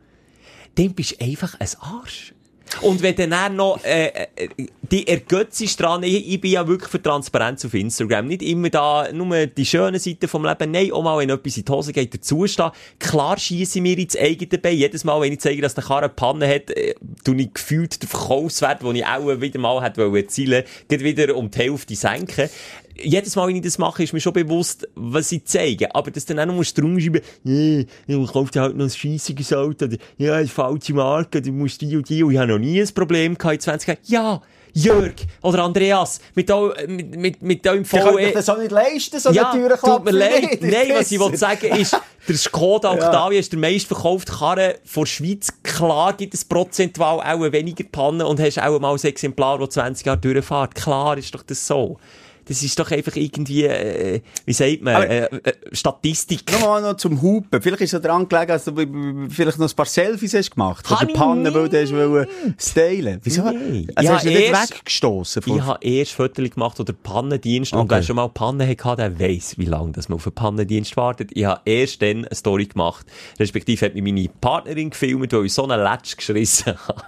[0.74, 2.33] dann bist du einfach ein Arsch.
[2.80, 4.48] Und wenn dann noch, äh, äh,
[4.90, 8.26] die ergötzt dran, ich, ich bin ja wirklich für Transparenz auf Instagram.
[8.26, 10.70] Nicht immer da, nur die schönen Seiten vom Leben.
[10.70, 12.70] Nein, auch mal, wenn etwas in die Hose geht, dazustehen.
[12.98, 14.76] Klar schiesse ich mir ins eigene Bein.
[14.76, 16.94] Jedes Mal, wenn ich zeige, dass der Karren eine Panne hat, äh,
[17.26, 21.50] ich gefühlt den Verkaufswert, den ich auch wieder mal hätte wollen erzielen, geht wieder um
[21.50, 22.50] die Hälfte senken.
[22.96, 25.94] Jedes Mal, wenn ich das mache, ist mir schon bewusst, was ich zeige.
[25.94, 28.84] Aber dass du dann auch noch musst drum schreiben, nee, ich kaufe dir halt noch
[28.84, 32.38] ein scheissiges Auto, oder, ja, eine falsche Marke, du musst die und die, und ich
[32.38, 33.98] habe noch nie ein Problem gehabt in 20 Jahren.
[34.06, 34.42] Ja,
[34.76, 38.32] Jörg oder Andreas, mit, eu, mit, mit, mit eurem Ich kann VE.
[38.32, 40.58] das auch nicht leisten, so Ja, eine tut mir leid.
[40.60, 41.96] Nein, was ich will sagen ist,
[42.28, 45.52] der Skoda Octavia ist der meistverkaufte Karre von der Schweiz.
[45.62, 50.06] Klar gibt es prozentual auch weniger Pannen und hast auch mal ein Exemplar, das 20
[50.06, 50.74] Jahre durchfährt.
[50.74, 51.98] Klar ist doch das so.
[52.46, 56.50] Das ist doch einfach irgendwie, äh, wie sagt man, äh, äh, Statistik.
[56.52, 57.60] Nochmal noch zum Hupen.
[57.62, 60.50] Vielleicht ist es daran gelegen, dass du b- b- vielleicht noch ein paar Selfies hast
[60.50, 60.86] gemacht.
[60.86, 62.26] Von Habe der ich Panne, weil du hast wollen
[62.58, 63.20] stylen.
[63.22, 63.42] Wieso?
[63.44, 63.88] Nein.
[63.94, 65.42] Also Ja, hast du nicht weggestossen?
[65.46, 67.72] Ich habe erst Fotos gemacht oder Pannendienst.
[67.72, 67.96] Und Okay.
[67.96, 71.30] wer schon mal Pannen hatte, der weiss, wie lange dass man auf einen Pannendienst wartet.
[71.34, 73.06] Ich habe erst dann eine Story gemacht.
[73.38, 77.02] Respektive hat mich meine Partnerin gefilmt, weil ich so einen Letsch geschrissen habe,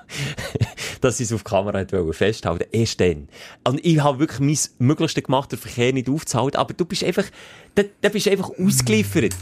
[1.00, 3.28] dass sie es auf Kamera festhalten Erst dann.
[3.64, 6.58] Und ich habe wirklich mein Möglichstes gemacht, den Verkehr nicht aufzuhalten.
[6.58, 7.24] Aber du bist einfach,
[7.74, 9.34] da, da bist einfach ausgeliefert.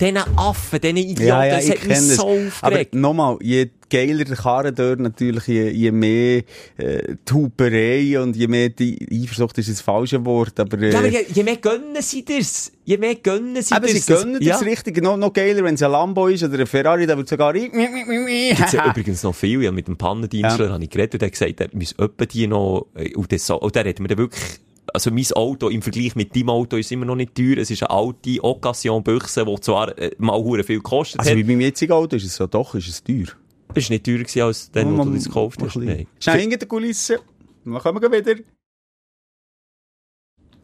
[0.00, 2.94] Diesen Affen, diesen Idioten, das hat mich so Aber aufgeregt.
[2.94, 6.44] nochmal, je geiler der Karren dort natürlich, je, je mehr
[6.76, 10.78] äh, die Huperei und je mehr die Eifersucht ist das falsche Wort, aber...
[10.80, 12.70] Äh, Ja, aber je, je mehr gönnen sie das.
[12.84, 14.06] Je mehr gönnen sie aber das.
[14.06, 14.52] sie gönnen ja.
[14.52, 15.02] das richtig.
[15.02, 17.52] Noch, noch geiler, wenn es ein Lambo ist oder ein Ferrari, da wird sogar...
[17.54, 19.64] Gibt's ja übrigens noch viel.
[19.64, 20.72] Ja, mit dem Pannendienstler Ja.
[20.74, 23.58] habe ich geredet und hat gesagt, er muss öppe die noch, äh, und das so,
[23.58, 24.60] und der hat mir dann wirklich,
[24.94, 27.58] also mein Auto im Vergleich mit deinem Auto ist immer noch nicht teuer.
[27.58, 31.36] Es ist eine alte Occasion-Büchse, die zwar äh, mal hure viel gekostet Also hat.
[31.36, 33.26] wie beim jetzigen Auto ist es so, doch, ist es teuer.
[33.74, 35.76] ist nicht teurer gewesen als dann, wo du das gekauft hast.
[35.76, 36.06] Nein.
[36.20, 37.20] Schnell hinter der Kulisse.
[37.64, 38.40] Dann kommen wir wieder.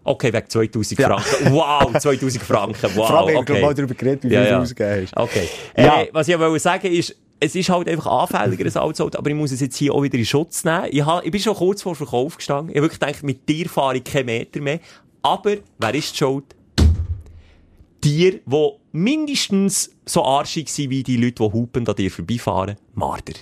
[0.06, 1.18] Okay, weg 2000 Ja.
[1.18, 1.52] Franken.
[1.54, 2.90] Wow, 2000 Franken.
[2.94, 3.62] Wow, Vor allem, okay.
[3.62, 4.60] mal darüber geredet, wie viel Ja, du ja.
[4.60, 5.16] ausgegeben hast.
[5.16, 5.48] Okay.
[5.76, 6.02] Ja.
[6.02, 9.30] Äh, was ich wollte sagen ist, es ist halt einfach anfälliger, ein altes Auto, aber
[9.30, 10.86] ich muss es jetzt hier auch wieder in Schutz nehmen.
[10.90, 12.70] Ich, hab, ich bin schon kurz vor Verkauf gestanden.
[12.70, 14.80] Ich habe wirklich gedacht, mit dir fahre ich keinen Meter mehr.
[15.22, 16.44] Aber, wer ist die schuld?
[18.00, 22.76] Tier, die mindestens so arschig sind wie die Leute, die hupen an dir vorbeifahren.
[22.94, 23.32] Marder.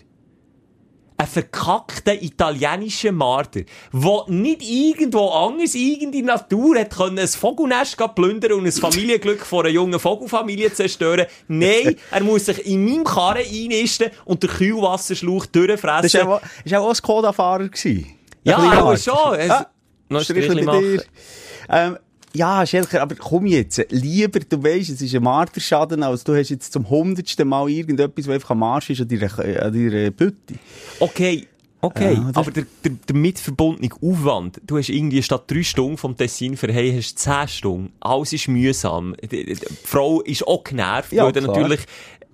[1.23, 3.61] Ein verkackter italienischer Marder,
[3.93, 9.61] der nicht irgendwo anders, irgendeine Natur hat können, ein Vogelnest plündern und ein Familienglück von
[9.61, 11.27] einer jungen Vogelfamilie zerstören.
[11.47, 16.03] Nein, er muss sich in meinem Karren einnisten und den Kühlwasserschlauch durchfressen.
[16.03, 17.69] Das war auch, ist auch ein Skoda-Fahrer.
[18.43, 19.35] Ja, aber schon.
[19.39, 19.67] Es- Ah,
[20.09, 21.03] noch ein machen.
[21.69, 21.99] Ähm,
[22.35, 23.85] ja, Schelker, aber komm jetzt.
[23.91, 28.27] Lieber, du weisst, es ist ein Marterschaden, als du hast jetzt zum hundertsten Mal irgendetwas,
[28.27, 30.55] was einfach am Arsch ist, an deiner, an deiner Bütte.
[31.01, 31.47] Okay,
[31.81, 32.15] okay.
[32.15, 32.39] Ja, oder?
[32.39, 36.73] aber der, der, der mitverbundene Aufwand, du hast irgendwie statt drei Stunden vom Tessin für
[36.73, 37.93] hey, hast zehn Stunden.
[38.01, 39.15] Alles ist mühsam.
[39.23, 41.47] Die, die, die Frau ist auch genervt, Ja, weil klar.
[41.47, 41.81] natürlich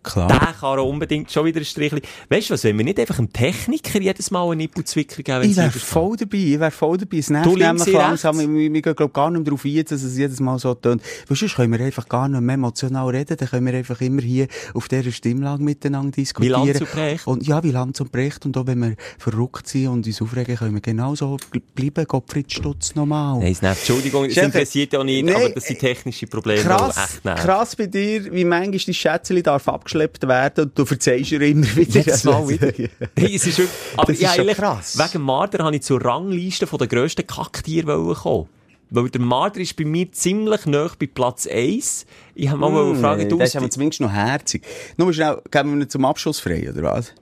[0.02, 0.28] Klar.
[0.28, 2.02] der kann er unbedingt schon wieder ein Strichli.
[2.28, 5.56] Weißt du was, wenn wir nicht einfach dem Techniker jedes Mal einen Nippelzwicker geben, Ich
[5.56, 7.18] wäre voll dabei, ich wäre voll dabei.
[7.18, 10.02] Es nervt Du nämlich ich langsam, wir, wir gehen gar nicht mehr darauf ein, dass
[10.02, 11.02] es jedes Mal so tönt.
[11.26, 14.22] Weil sonst können wir einfach gar nicht mehr emotional reden, dann können wir einfach immer
[14.22, 16.66] hier auf dieser Stimmlage miteinander diskutieren.
[16.66, 17.26] Lanz und Brecht.
[17.26, 18.44] Und, ja, wie Lanz und Brecht.
[18.46, 22.06] Und auch wenn wir verrückt sind und uns aufregen, können wir genauso bl- bleiben.
[22.06, 23.38] Gottfried Stutz nochmal.
[23.40, 23.80] Nein, es nervt.
[23.80, 27.76] Entschuldigung, es interessiert ja auch nicht, nee, aber das sind technische Probleme, Krass, echt krass
[27.76, 32.00] bei dir, wie manchmal dein Schätzchen darf abgeschleppt werden und du verzeihst ihr immer wieder.
[32.00, 32.68] Jedes Mal wieder.
[33.16, 34.98] Hey, es ist wirklich, aber Das ist ja, eigentlich, krass.
[34.98, 38.48] wegen Marder habe ich zur Rangliste von der grössten Kacktiere kommen.
[38.90, 42.06] Weil der Marder ist bei mir ziemlich nah bei Platz 1.
[42.34, 44.64] Ich habe mal mm, fragen, Nee, du das ist aber zumindest noch herzig.
[44.96, 47.12] Nur schnell, geben wir ihn zum Abschluss frei, oder was?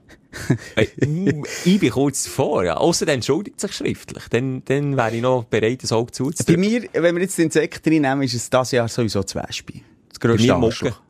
[0.75, 2.79] Hey, mm, ich bin kurz davor, ja.
[3.01, 4.23] Der entschuldigt sich schriftlich.
[4.29, 6.61] Dann, dann wäre ich noch bereit, das Auge Bei zuzudrücken.
[6.61, 9.81] mir, wenn wir jetzt den Insekt reinnehmen, ist es dieses Jahr sowieso das Wespe.
[10.09, 11.01] Das Bei grösste Arschloch.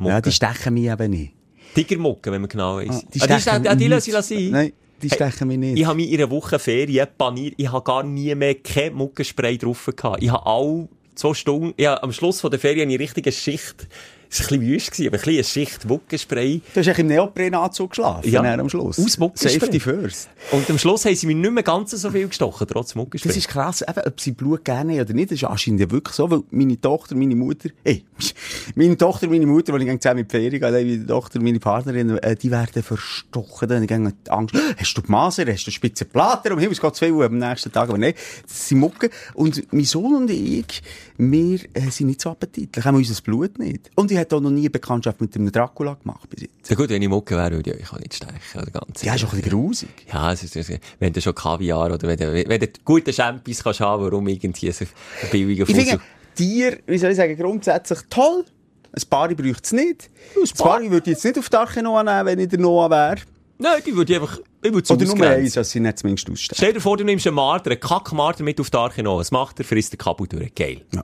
[0.00, 0.12] Mucke.
[0.14, 1.32] Ja, die stechen mich eben nicht.
[1.74, 2.88] Tigermucke, wenn man genau weiss.
[2.90, 4.50] Ah, Die, ah, die, stechen, ah, die lasse ich sein.
[4.50, 5.78] Nein, die Hey, stechen mich nicht.
[5.78, 7.54] Ich habe mich in einer Woche Ferien paniert.
[7.56, 10.22] Ich habe gar nie mehr kein Muckenspray drauf gehabt.
[10.22, 13.86] Ich habe all zwei Stunden, ja, am Schluss von der Ferien eine richtige Schicht,
[14.32, 16.60] es war ein bisschen wüst, aber ein bisschen eine Schicht Muckenspray.
[16.72, 18.42] Du hast eigentlich im Neoprenanzug geschlafen, Ja.
[18.42, 18.98] am Schluss.
[18.98, 19.58] Aus Muckenspray.
[19.58, 20.28] Safety first.
[20.52, 23.28] Und am Schluss haben sie mir nicht mehr ganz so viel gestochen, trotz Muckenspray.
[23.28, 25.90] Das ist krass, eben, ob sie Blut gerne haben oder nicht, das ist anscheinend ja
[25.90, 28.04] wirklich so, weil meine Tochter, meine Mutter, ey,
[28.76, 32.18] meine Tochter, meine Mutter, die ich zusammen in die Ferien gehe, meine Tochter, meine Partnerin,
[32.18, 36.04] äh, die werden verstochen, dann habe ich Angst, hast du die Maser, hast du spitze
[36.04, 38.14] Plater, um Himmels Gottes Willen, am nächsten Tag, aber nein,
[38.46, 39.10] das sind Mucken.
[39.34, 40.82] Und mein Sohn und ich,
[41.20, 43.90] wir äh, sind nicht so appetitlich, haben unser Blut nicht.
[43.94, 46.70] Und ich hatte auch noch nie eine Bekanntschaft mit einem Dracula gemacht bis jetzt.
[46.70, 48.34] Ja gut, wenn ich Mucke wäre, würde ich euch auch nicht stechen.
[48.54, 49.88] Oder ganz Ja, ist auch ein bisschen grusig.
[50.12, 53.80] Ja, es ist, wenn du schon Kaviar oder wenn du, wenn du gute Champis kannst
[53.80, 55.84] haben, warum irgendwie so ein billiger Ich Fussel?
[55.90, 56.04] finde,
[56.34, 58.44] Tier, wie soll ich sagen, grundsätzlich toll.
[58.92, 60.10] Ein Pari braucht es nicht.
[60.36, 62.90] Ein Pari würde ich jetzt nicht auf die Arche Noah nehmen, wenn ich der Noah
[62.90, 63.16] wäre.
[63.62, 66.30] Nein, die würde ich einfach, ich würde es Oder nur eins, dass sie nicht zumindest
[66.30, 66.56] ausstellen.
[66.56, 69.18] Stell dir vor, du nimmst einen Marder, einen Kackmarder mit auf die Arche noch.
[69.18, 69.64] Was macht er?
[69.66, 70.54] Frisst den Kabel durch.
[70.54, 70.82] Geil.
[70.94, 71.00] Ja.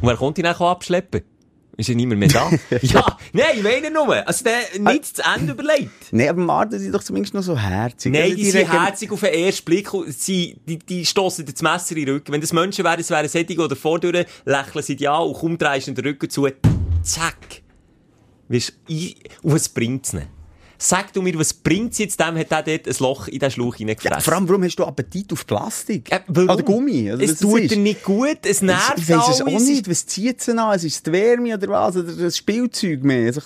[0.00, 1.22] Und wer kommt ihn dann abschleppen?
[1.76, 2.50] Ist ja niemand mehr da?
[2.82, 4.26] ja, nein, ich meine nur.
[4.28, 5.90] Also der nicht zu Ende überlegt.
[6.12, 8.12] Nein, aber Marder sind doch zumindest noch so herzig.
[8.12, 9.88] Nein, Also die, sind regen- herzig auf den ersten Blick.
[10.08, 12.32] Sie, die, die stossen dir das Messer in den Rücken.
[12.32, 15.58] Wenn das Menschen wären, es wären Sättige oder vordurch, lächeln sie dir an und kaum
[15.58, 16.48] drehst du den Rücken zu.
[17.02, 17.62] Zack.
[18.48, 18.72] Weißt,
[19.42, 20.28] und was bringt's ihnen?
[20.78, 23.76] Sag du mir, was bringt's jetzt dem, hat der dort ein Loch in den Schlauch
[23.76, 24.16] hineingefressen?
[24.16, 26.10] Ja, vor allem, warum hast du Appetit auf Plastik?
[26.10, 26.50] Äh, warum?
[26.50, 27.12] Oder Gummi?
[27.12, 27.70] Oder es tut ist?
[27.74, 29.88] dir nicht gut, es nervt Ich weiss es auch nicht.
[29.88, 30.58] Was zieht es an?
[30.74, 31.96] Es ist die Wärme oder was?
[31.96, 33.26] Oder das Spielzeug mehr?
[33.26, 33.40] Also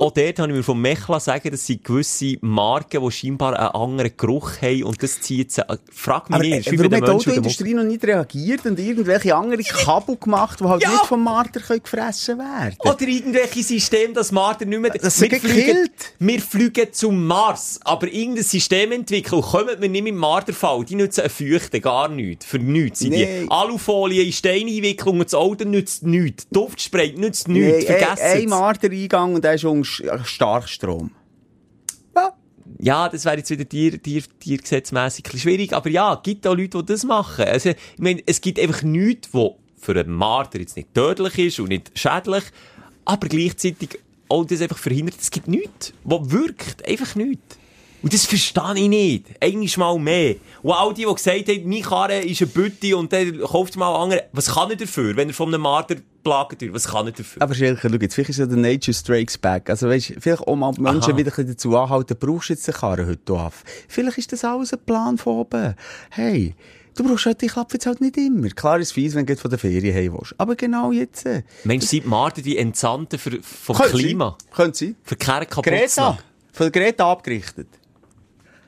[0.00, 3.68] Auch dort habe ich mir von Mechla sagen, das sind gewisse Marken, die scheinbar einen
[3.68, 5.62] anderen Geruch haben und das zieht sie.
[5.92, 9.62] Frag mich Aber nicht, äh, warum hat die Autoindustrie noch nicht reagiert und irgendwelche andere
[9.62, 10.90] Kabel gemacht, die halt Ja.
[10.90, 14.90] nicht vom Marder können gefressen werden Oder irgendwelche Systeme, dass Marder nicht mehr...
[14.90, 15.92] Das fliegen, gekillt.
[16.18, 16.61] wir fliegen
[16.92, 21.30] zum Mars, aber irgendein System entwickeln, kommen wir nicht mit dem Marderfall, die nutzen einen
[21.30, 23.00] Feuchten, gar nichts, für nichts.
[23.00, 23.24] sind die.
[23.24, 23.46] Nee.
[23.48, 26.46] Alufolie in Steineinwicklung und das Auto nützt nichts.
[26.50, 28.50] Duftspray nützt nichts, Nee, ein, vergessen ein es.
[28.50, 31.10] Mardereingang und der ist um Sch- Starkstrom.
[32.14, 32.32] Ja.
[32.78, 36.54] Ja, das wäre jetzt wieder tier, tier, tiergesetzmässig ein schwierig, aber ja, es gibt auch
[36.56, 37.44] Leute, die das machen.
[37.44, 41.60] Also, ich meine, es gibt einfach nichts, wo für einen Marder jetzt nicht tödlich ist
[41.60, 42.44] und nicht schädlich,
[43.04, 43.98] aber gleichzeitig
[44.32, 45.16] auch das einfach verhindert.
[45.20, 46.86] Es gibt nichts, wo wirkt.
[46.88, 47.58] Einfach nichts.
[48.02, 49.26] Und das verstehe ich nicht.
[49.40, 50.36] Eigentlich mal mehr.
[50.62, 53.94] Und all die, die gesagt haben, mein Karre ist eine Bütte und dann kauft mal
[53.94, 54.22] einen anderen.
[54.32, 56.74] Was kann er dafür, wenn er von einem Marder plagt wird?
[56.74, 57.40] Was kann er dafür?
[57.40, 59.70] Aber Schelke, schau jetzt, vielleicht ist ja der Nature Strikes Back.
[59.70, 63.32] Also weißt, vielleicht mal die Menschen wieder dazu anhalten, brauchst du jetzt den Karren heute
[63.34, 63.62] auf?
[63.86, 65.74] Vielleicht ist das alles ein Plan von oben.
[66.10, 66.56] Hey,
[66.94, 68.48] du brauchst halt die Klappe jetzt halt nicht immer.
[68.50, 70.34] Klar ist es fies, wenn du von der Ferien heim willst.
[70.38, 71.26] Aber genau jetzt.
[71.26, 74.36] äh, Mensch, sind die Marder die Entsandten für, vom könnte Klima?
[74.40, 74.50] sein.
[74.54, 74.96] Könnte sein.
[75.02, 76.18] Für Kerne kaputt Greta.
[76.52, 77.68] Von der Greta abgerichtet.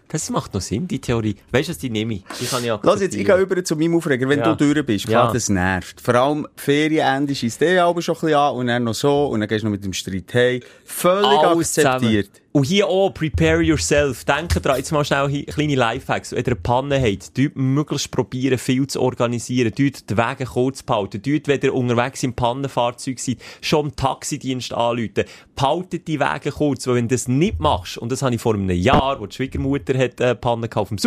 [0.09, 1.35] Das macht noch Sinn, die Theorie.
[1.51, 2.25] Weißt du, was die nehme ich?
[2.41, 4.29] Die kann ich Lass jetzt, ich gehe über zu meinem Aufreger.
[4.29, 4.55] Wenn Ja.
[4.55, 5.33] du durch bist, klar, Ja.
[5.33, 6.01] das nervt.
[6.01, 9.41] Vor allem Ferienende schießt eh aber schon ein bisschen an und dann noch so und
[9.41, 10.63] dann gehst du noch mit dem Streit hey.
[10.85, 12.27] Völlig Alles akzeptiert.
[12.27, 12.44] zusammen.
[12.57, 14.25] Und hier auch, prepare yourself.
[14.25, 16.31] Denkt dran, jetzt mal schnell kleine Lifehacks.
[16.31, 19.73] Wenn ihr eine Panne habt, dort möglichst probieren, viel zu organisieren.
[19.77, 21.21] Dort die Wege kurz behalten.
[21.21, 25.25] Dort, wenn ihr unterwegs im Pannenfahrzeug seid, schon im Taxidienst anrufen.
[25.57, 28.55] Behaltet die Wege kurz, weil wenn du das nicht machst, und das habe ich vor
[28.55, 30.99] einem Jahr, wo die Schwiegermutter hat, äh, Pannen gekauft, auf dem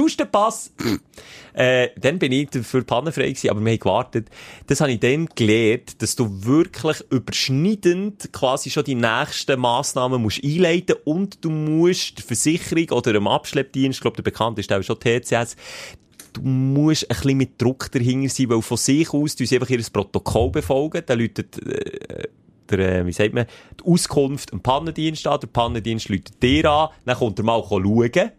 [1.58, 4.30] äh, dann bin ich für pannenfrei gewesen, aber wir haben gewartet.
[4.67, 10.43] Das habe ich dann gelernt, dass du wirklich überschneidend quasi schon die nächsten Massnahmen musst
[10.43, 14.84] einleiten und du musst die Versicherung oder im Abschleppdienst, ich glaube, der bekannte ist auch
[14.84, 15.56] schon TCS,
[16.34, 19.72] du musst ein bisschen mit Druck dahinter sein, weil von sich aus, du sie einfach
[19.72, 22.28] ihr Protokoll befolgen, dann läutet, äh,
[22.70, 23.48] der, äh, wie sagt man,
[23.80, 28.32] die Auskunft am Pannendienst an, der Pannendienst läutet dir an, dann kommt er mal schauen.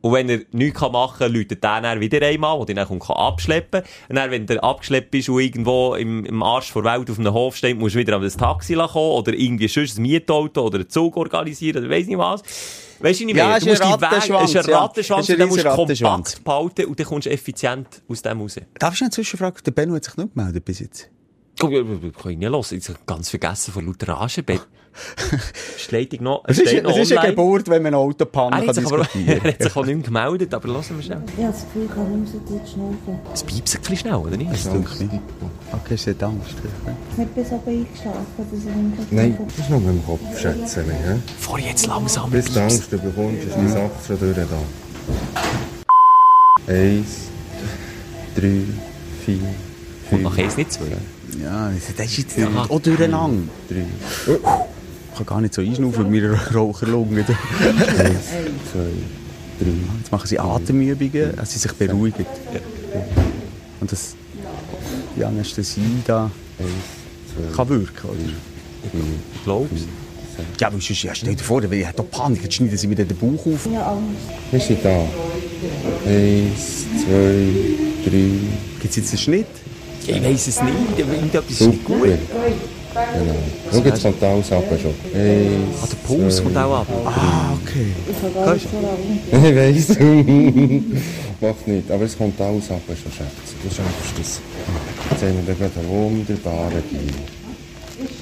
[0.00, 3.02] Und wenn er nichts machen kann, läutet der dann wieder einmal, der dich dann kommt,
[3.02, 7.10] kann abschleppen Und dann, wenn der abgeschleppt bist und irgendwo im, im Arsch der Welt
[7.10, 10.02] auf einem Hof steht, musst du wieder an das Taxi kommen oder irgendwie sonst ein
[10.02, 12.42] Mietauto oder einen Zug organisieren oder weiss nicht was.
[13.00, 13.56] Weißt du nicht Ja, mehr?
[13.56, 14.78] es Du ist musst ein die Wege, Rattenschwanz, es ist ein ja.
[14.78, 18.56] Rattenschwanz ist dann musst du kompakt behalten und dann kommst du effizient aus dem raus.
[18.78, 19.62] Darf ich eine Zwischenfrage?
[19.62, 21.10] Der Benno hat sich nicht gemeldet bis jetzt.
[21.60, 22.70] Guck, ich kann ich nicht los.
[22.72, 24.44] Ich habe ganz vergessen von lauter Rage.
[25.76, 27.34] Ist die Leitung noch, Es ist, noch es ist eine online.
[27.34, 29.86] Geburt, wenn man eine Autopanne Er kann hat sich aber diskutieren er hat sich auch
[29.86, 31.22] nicht gemeldet, aber lassen wir schnell.
[31.36, 33.18] Ich habe das Gefühl, ich kann nicht mehr so gut schnaufen.
[33.32, 34.52] Es piepst ein schnell, oder nicht?
[34.52, 35.08] Das ich.
[35.72, 36.54] Okay, sie hat Angst.
[37.16, 40.20] Nicht bis aber eingeschlafen, dass ich nicht mehr Nein, das ist nur mit dem Kopf,
[40.40, 40.88] schätze ich.
[40.88, 41.16] hä?
[41.38, 42.30] Fahr jetzt langsam.
[42.30, 44.58] Bis du Angst bekommst, ist die Sache schon durch da.
[46.72, 47.28] Eins,
[48.34, 48.62] drei,
[49.24, 49.38] vier,
[50.10, 50.84] Und nachher ist nicht zwei.
[51.42, 52.36] Ja, das ist jetzt
[52.70, 53.48] auch durcheinander.
[53.68, 53.84] drei,
[54.26, 54.38] Ich
[55.18, 57.20] kann gar nicht so einschnaufen mit meiner Raucherlunge.
[57.20, 57.26] eins,
[58.72, 58.78] zwei,
[59.60, 59.70] drei.
[59.98, 62.26] Jetzt machen sie Atemübungen, dass sie sich beruhigen.
[63.80, 64.14] Und das,
[65.16, 66.30] die Anästhesie da
[67.54, 68.18] kann wirken, oder?
[69.34, 69.82] Ich glaub's.
[70.60, 73.08] Ja, aber sonst, ja, stell dir vor, ich doch Panik, jetzt schneiden sie mir den
[73.08, 73.66] Bauch auf.
[73.66, 74.52] Habe Angst.
[74.52, 75.00] Ist sie da?
[76.06, 77.46] Eins, zwei,
[78.04, 78.30] drei.
[78.80, 79.46] Gibt es jetzt einen Schnitt?
[80.06, 80.74] Ich weiss es nicht.
[80.96, 82.08] Irgendetwas ist nicht gut.
[83.12, 83.34] Genau.
[83.70, 84.94] Schau, jetzt kommt alles ab schon.
[85.14, 86.86] Eins, Ah, der Puls zwei, kommt auch ab.
[87.06, 87.92] Ah, okay.
[88.10, 88.20] Ich
[88.70, 89.44] kann.
[89.44, 89.88] Ich weiss.
[91.40, 93.54] Macht nicht, aber es kommt alles ab, schon schätze.
[93.62, 94.40] Du schaffst es.
[95.10, 97.14] Jetzt haben wir da gerade einen wunderbaren Deal.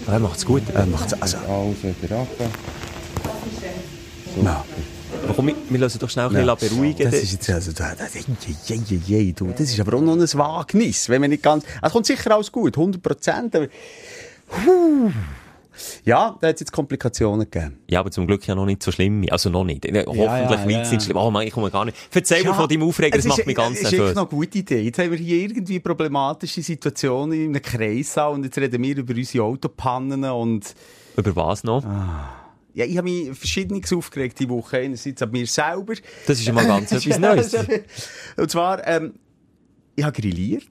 [0.07, 0.63] Er macht's gut.
[0.75, 2.29] Äh, macht's, also, Alles wieder ab.
[4.43, 4.65] na,
[5.25, 6.55] Aber komm, wir- wir lassen doch schnell ein bisschen ja.
[6.55, 7.11] beruhigen.
[7.11, 10.13] Das ist jetzt, also, das, je, je, je, je, du, das ist aber auch noch
[10.15, 13.55] ein Wagnis, wenn man nicht ganz, es kommt sicher alles gut, 100 Prozent,
[14.49, 15.11] Puh.
[16.05, 17.79] ja, da hat es jetzt Komplikationen gegeben.
[17.89, 19.25] Ja, aber zum Glück ja noch nicht so schlimm.
[19.31, 19.85] Also noch nicht.
[19.85, 20.91] Hoffentlich ja, ja.
[20.91, 21.17] nicht schlimm.
[21.17, 21.97] Oh Mann, ich komme gar nicht.
[22.15, 23.99] Erzähl mir Ja, von deinem Aufreger, das es macht ist- mich ganz Es ist echt
[23.99, 24.15] nervös.
[24.15, 24.81] noch eine gute Idee.
[24.81, 29.15] Jetzt haben wir hier irgendwie problematische Situationen in einem Kreissaal und jetzt reden wir über
[29.15, 30.75] unsere Autopannen und
[31.17, 31.85] Über was noch?
[32.75, 34.79] ja, ich habe mich verschiedenes aufgeregt diese Woche.
[34.79, 35.95] Einerseits an mir selber.
[36.27, 37.55] Das ist ja mal ganz etwas Neues.
[38.37, 39.15] und zwar, ähm,
[39.95, 40.65] ich habe grilliert.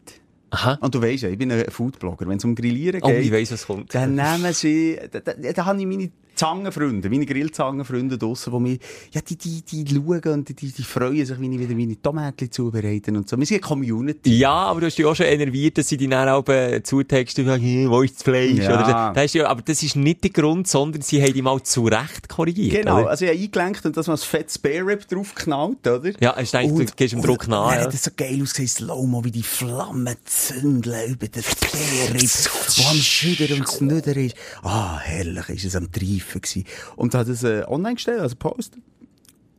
[0.56, 0.78] Aha.
[0.82, 2.28] Und du weißt ja, ich bin ein Foodblogger.
[2.28, 3.94] Wenn es um Grillieren Oh, ich geht, weiss, was kommt.
[3.94, 8.80] dann nehmen sie, da, da, da habe ich meine Zangenfreunde, meine Grillzangenfreunde draussen, die mich,
[9.12, 12.52] ja, die, die, die schauen und die, die freuen sich, wie ich wieder meine Tomaten
[12.52, 13.38] zubereiten und so.
[13.38, 14.38] Wir sind eine Community.
[14.38, 17.46] Ja, aber du hast dich auch schon enerviert, dass sie dich dann auch äh, zutexten
[17.46, 18.58] und sagen, hey, wo ist das Fleisch?
[18.58, 18.74] Ja.
[18.74, 18.92] Oder, so.
[18.92, 21.62] da hast du ja, aber das ist nicht der Grund, sondern sie haben dich mal
[21.64, 22.84] zurecht korrigiert.
[22.84, 23.10] Genau, Oder?
[23.10, 26.12] also ich habe eingelenkt und das mal das Fett Spare Rib draufgeknallt, oder?
[26.20, 27.86] Ja, hast du gedacht, du gehst dem Druck nach, ja.
[27.86, 32.30] das so geil ausgesehen, Slow-Mo, wie die Flammen zündeln über den Rib,
[32.78, 34.36] der am Schüder und Snüder ist.
[34.64, 36.66] Ah, herrlich, ist es am Treifen gewesen.
[36.96, 38.78] Und hat es äh, online gestellt, also Post.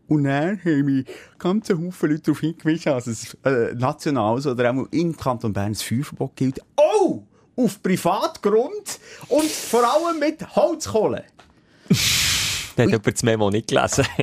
[0.09, 1.07] Und dann haben mich
[1.38, 5.74] ganz Haufen Leute darauf hingewiesen, dass es äh, nationales oder auch im Kanton Bern ein
[5.74, 6.61] Feuerverbot gilt.
[6.76, 7.22] Oh!
[7.57, 11.24] Auf Privatgrund und vor allem mit Holzkohle.
[12.76, 14.05] Da hat jemand das Memo nicht gelesen.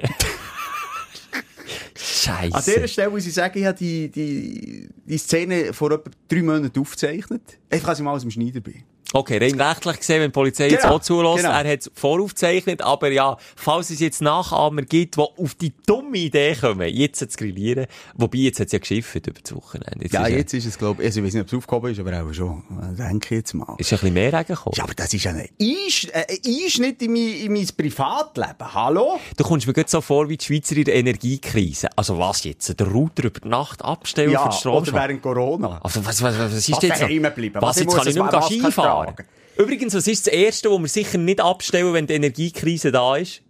[2.28, 2.88] An dieser Scheiße.
[2.88, 7.42] Stelle muss ich sagen, ich habe die, die, die Szene vor etwa drei Monaten aufgezeichnet.
[7.70, 8.84] Einfach, als ich mal aus dem Schneider bin.
[9.14, 11.50] Okay, rein rechtlich gesehen, wenn die Polizei jetzt Genau, auch zulässt, genau.
[11.52, 16.18] er hat es voraufgezeichnet, aber ja, falls es jetzt Nachahmer gibt, die auf die dumme
[16.18, 20.08] Idee kommen, jetzt zu grillieren, wobei jetzt hat es ja geschifft über das Wochenende.
[20.10, 22.00] Ja, ist jetzt ist es, glaube ich, also ich weiß nicht, ob es aufgehoben ist,
[22.00, 22.64] aber auch schon.
[22.92, 23.76] Äh, Denke ich jetzt mal.
[23.78, 24.74] Ist ein bisschen mehr Regen gekommen.
[24.76, 28.74] Ja, aber das ist ja ein, Einsch äh, ein Einschnitt in mein, in mein Privatleben.
[28.74, 29.20] Hallo?
[29.38, 31.88] Du kommst mir gerade so vor wie die Schweizer in der Energiekrise.
[31.96, 32.80] Also was jetzt?
[32.80, 34.94] Der Router über die Nacht abstellen Ja, für die oder Stromschwach?
[34.94, 35.80] während Corona.
[35.84, 37.24] Also was, was, was ist Was jetzt bleiben?
[37.56, 39.03] Was, Was, jetzt kann ich nicht mehr Skifahren?
[39.06, 39.28] Tragen.
[39.58, 43.42] Übrigens, was ist das Erste, was wir sicher nicht abstellen, wenn die Energiekrise da ist?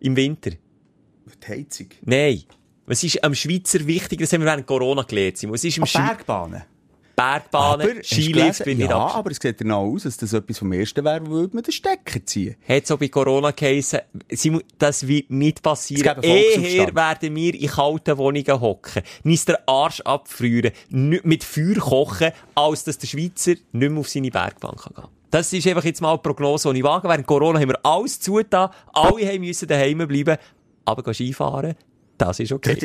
[0.00, 0.50] Im Winter?
[0.50, 1.88] Die Heizung.
[2.02, 2.42] Nein.
[2.86, 4.20] Was ist am Schweizer wichtig?
[4.20, 5.38] Das haben wir während Corona gelernt.
[5.48, 6.64] Was ist am Auf Schwe Bergbahnen.
[7.16, 9.16] Bergbahnen, Skilift, bin ich Ja, ab.
[9.16, 12.24] aber es sieht danach aus, dass das etwas vom Ersten wäre, würde man den Stecker
[12.24, 12.56] ziehen.
[12.66, 14.00] Hat so bei Corona geheissen,
[14.78, 16.22] das wird nicht passieren.
[16.22, 22.84] Eher werden wir in kalten Wohnungen hocken, uns den Arsch abfrieren, mit Feuer kochen, als
[22.84, 26.16] dass der Schweizer nicht mehr auf seine Bergbahn kann gehen Das ist einfach jetzt mal
[26.16, 27.08] die Prognose, die ich wage.
[27.08, 30.36] Während Corona haben wir alles zugetan, alle haben müssen daheim bleiben,
[30.84, 31.74] aber Skifahren,
[32.26, 32.76] das ist okay.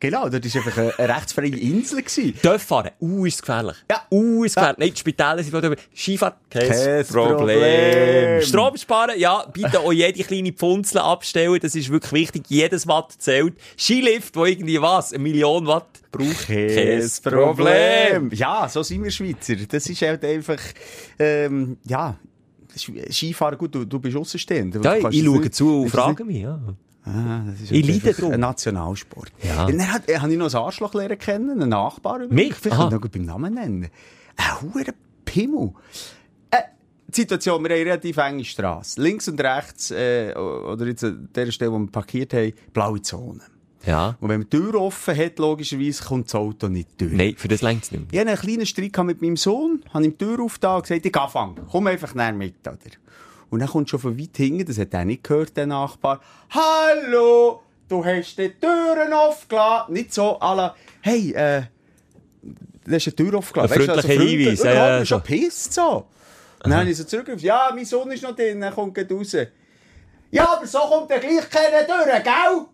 [0.00, 2.02] Genau, das war einfach eine, eine rechtsfreie Insel.
[2.02, 2.34] Gewesen.
[2.42, 3.76] Dörf fahren, uh, ist gefährlich.
[3.90, 4.02] Ja.
[4.10, 4.78] Uh, ist gefährlich.
[4.78, 5.76] Nein, die Spitäler sind drüber.
[5.94, 7.36] Skifahren, kein, Problem.
[7.36, 8.42] Problem.
[8.42, 12.44] Strom sparen, ja, bitte auch jede kleine Pfunzel abstellen, das ist wirklich wichtig.
[12.48, 13.54] Jedes Watt zählt.
[13.78, 18.30] Skilift, wo irgendwie was, eine Million Watt braucht, kein Problem.
[18.32, 19.56] Ja, so sind wir Schweizer.
[19.68, 20.60] Das ist halt einfach,
[21.18, 22.16] ähm, ja,
[23.10, 24.84] Skifahren, gut, du, du bist außenstehend.
[24.84, 26.60] Ja, ich schaue zu und frage mich, ja.
[27.04, 28.32] Ah, einfach drum.
[28.32, 29.32] Ein Nationalsport.
[29.42, 29.66] Ja.
[29.66, 32.26] Dann hat, habe ich noch ein Arschloch lernen kennen, einen Nachbar.
[32.28, 32.54] Mich?
[32.54, 33.88] Vielleicht kann ich noch beim Namen nennen.
[34.36, 34.84] Ein hoher
[35.24, 35.72] Pimmel.
[36.50, 36.58] Äh,
[37.08, 39.00] die Situation, wir haben eine relativ enge Straße.
[39.00, 43.40] Links und rechts, äh, oder jetzt an der Stelle, wo wir parkiert haben, blaue Zone.
[43.86, 44.16] Ja.
[44.20, 47.12] Und wenn man die Tür offen hat, logischerweise kommt das Auto nicht durch.
[47.12, 48.08] Nein, für das längt es nicht mehr.
[48.12, 51.06] Ich hatte einen kleinen Streit mit meinem Sohn, habe ihm die Tür aufgetan und gesagt,
[51.06, 51.56] ich gehe fangen.
[51.70, 52.76] Komm einfach näher mit, oder?
[53.50, 56.20] Und dann kommt schon von weit hinten, das hat er nicht gehört, der Nachbar.
[56.50, 59.92] Hallo, du hast die Türen aufgelassen.
[59.92, 61.62] Nicht so, la, hey, äh,
[62.84, 63.72] du hast die Tür aufgelassen.
[63.74, 65.24] Ein also freundlicher freundlich, Hinweis, Ja, ja, ja, schon so.
[65.24, 66.06] pisst so.
[66.62, 69.10] Und dann habe ich so zurückgerufen, ja, mein Sohn ist noch drin, er kommt gleich
[69.10, 69.36] raus.
[70.30, 72.66] Ja, aber so kommt er gleich keine Tür, gell?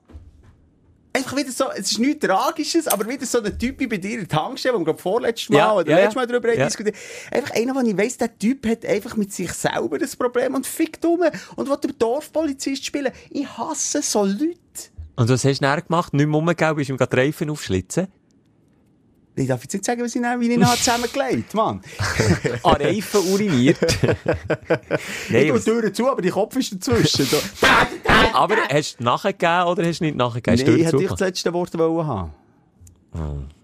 [1.16, 4.18] Einfach wieder so, es ist nichts Tragisches, aber wieder so ein Typ wie bei dir
[4.20, 6.14] in der Tankstelle, wo wir vorletztes Mal Ja, oder ja, letztes.
[6.14, 6.66] Mal darüber Ja.
[6.66, 6.96] diskutiert
[7.30, 10.66] Einfach einer, wo ich weiss, der Typ hat einfach mit sich selber das Problem und
[10.66, 11.20] fickt um
[11.56, 13.12] und will den Dorfpolizist spielen.
[13.30, 14.56] Ich hasse so Leute.
[15.16, 16.12] Und was hast du dann gemacht?
[16.12, 18.08] Nicht mehr umgegeben, bist du ihm gerade Reifen aufschlitzen?
[19.38, 21.82] Ich darf jetzt nicht sagen, was ich dann, wie ich ihn zusammengelegt Mann.
[22.62, 23.78] Ah, Reifen uriniert.
[24.02, 27.26] ich Nein, tue was- die zu, aber die Kopf ist dazwischen.
[28.32, 30.56] Aber hast du nachgegeben oder hast du nicht nachgegeben?
[30.56, 31.04] Nein, ich hätte durchgezogen?
[31.04, 32.32] ich das letzte Wort wollen haben.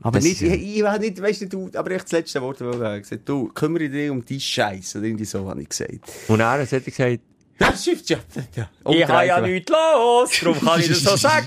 [0.00, 2.60] Aber Das nicht, ich, ich, ich nicht, weißt du, aber ich das letzte Wort.
[2.60, 4.98] Ich gesagt, du, kümmere dich um die Scheiße.
[4.98, 5.98] Oder irgendwie so habe ich gesagt.
[6.28, 7.20] Und dann hat er gesagt,
[7.58, 8.18] das stimmt, ja.
[8.56, 8.68] ja.
[8.90, 11.46] ich habe ja nichts los, darum kann ich das so sagen.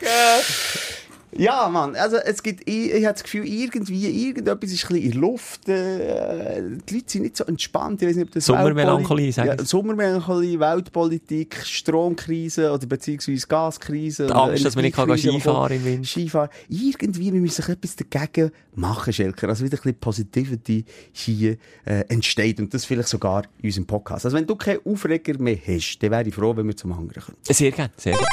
[1.38, 5.04] Ja, Mann, also es gibt, ich, ich habe das Gefühl, irgendwie, irgendetwas ist ein bisschen
[5.04, 5.68] in der Luft.
[5.68, 8.02] Äh, die Leute sind nicht so entspannt.
[8.02, 9.66] Ich weiß nicht, ob das Sommermelancholie, sag ja.
[9.66, 14.28] Sommermelancholie, Weltpolitik, Stromkrise oder beziehungsweise Gaskrise.
[14.28, 16.08] Die Angst, dass man nicht kann Skifahren im Winter.
[16.08, 16.50] Skifahren.
[16.70, 19.50] Irgendwie, wir müssen sich etwas dagegen machen, Schelker.
[19.50, 22.60] Also wieder ein bisschen Positivity hier äh, entsteht.
[22.60, 24.26] Und das vielleicht sogar in unserem Podcast.
[24.26, 27.22] Also wenn du keinen Aufreger mehr hast, dann wäre ich froh, wenn wir zum anderen
[27.22, 27.38] kommen.
[27.42, 28.28] Sehr gerne, sehr gerne.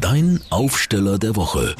[0.00, 1.74] Dein Aufsteller der Woche.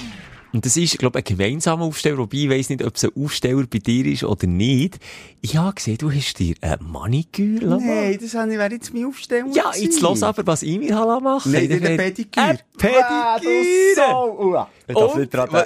[0.52, 3.10] Und das ist, glaube ich, ein gemeinsamer Aufsteller, wobei ich weiss nicht, ob es ein
[3.22, 4.98] Aufsteller bei dir ist oder nicht.
[5.42, 7.86] Ich habe gesehen, du hast dir eine Maniküre lassen.
[7.86, 10.02] Nein, das habe ich, wäre jetzt meine Aufstellung Ja, jetzt gewesen.
[10.02, 11.82] los aber, was ich mir habe machen Nein, lassen.
[11.82, 12.44] der Pediküre.
[12.46, 13.94] Ein Ah, du Pediküre!
[13.96, 14.38] Sau.
[14.48, 14.68] Ua.
[14.88, 15.48] Ich darf nicht dran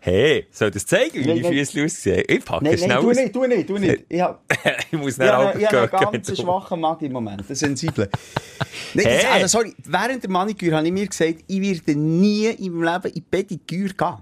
[0.00, 1.52] Hey, soll das zeigen, wie Nein, nein.
[1.52, 2.24] Füße aussehen?
[2.28, 3.16] Ich packe Nein, schnell nein, tu aus.
[3.16, 4.04] nicht, tu nicht, tu nicht.
[4.08, 4.38] Ich habe
[4.90, 8.08] ich muss habe auch ich habe einen ganz schwachen Magen im Moment, einen sensiblen.
[8.94, 9.24] Nein, Hey.
[9.32, 13.14] also sorry, während der Maniküre habe ich mir gesagt, ich werde nie in meinem Leben
[13.16, 14.14] in Pediküre gehen.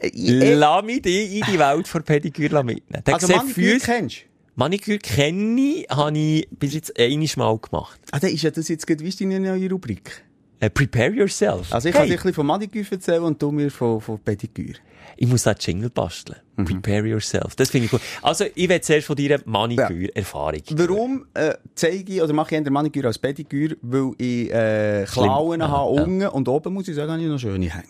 [0.00, 3.02] Äh, Ich, äh, Lass mich dich in die Welt von Pediküre mitnehmen.
[3.04, 4.22] Der also Maniküre Füße- kennst du?
[4.54, 7.98] Maniküre kenne ich, habe ich bis jetzt einiges Mal gemacht.
[8.10, 10.22] Ah, dann ist ja das jetzt gerade, wie ist deine neue Rubrik?
[10.60, 11.72] Äh, prepare yourself.
[11.72, 14.18] Also ich kann hey, dir ein bisschen von Maniküre erzählen und du mir von, von
[14.20, 14.74] Pediküre.
[15.16, 16.38] Ich muss da Jingle basteln.
[16.56, 16.64] Mhm.
[16.64, 17.54] Prepare yourself.
[17.56, 18.00] Das finde ich gut.
[18.22, 20.60] Also, ich will zuerst von deiner Maniküre-Erfahrung.
[20.70, 23.76] Warum äh, zeige ich oder mache ich eher Maniküre als Pediküre?
[23.82, 25.70] Weil ich äh, Klauen Schlimm.
[25.70, 26.02] habe, Ja.
[26.04, 27.84] unten und oben muss ich sagen, habe ich noch schöne Hänge.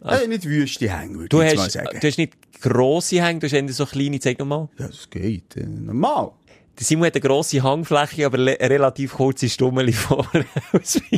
[0.00, 0.22] Oder?
[0.24, 1.98] Äh, nicht wüste Hänge, würde Du ich jetzt mal hast, sagen.
[2.00, 4.68] du hast nicht grosse Hänge, du hast eher so kleine, zeig nochmal.
[4.78, 5.56] Ja, das geht.
[5.56, 6.32] Äh, normal.
[6.78, 11.00] Simon hat eine grosse Hangfläche, aber eine relativ kurze Stummel vorne aus.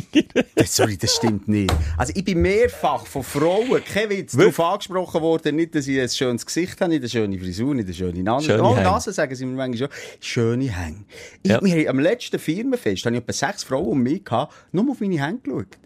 [0.55, 1.73] Das, sorry, das stimmt nicht.
[1.97, 6.09] Also ich bin mehrfach von Frauen, kein Witz, darauf angesprochen worden, nicht, dass ich ein
[6.09, 8.45] schönes Gesicht habe, nicht eine schöne Frisur, nicht eine schöne Nase.
[8.45, 8.75] Schöne oh.
[8.75, 9.97] Nase sagen sie mir manchmal schon.
[10.19, 11.05] Schöne Hänge.
[11.43, 11.61] Ich, Ja.
[11.61, 15.23] Wir am letzten Firmenfest, habe ich etwa sechs Frauen um mich gehabt, nur auf meine
[15.23, 15.77] Hänge geschaut.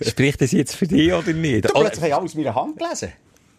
[0.00, 1.64] Spricht das jetzt für dich oder nicht?
[1.68, 3.12] Du, plötzlich haben alles meiner Hand gelesen.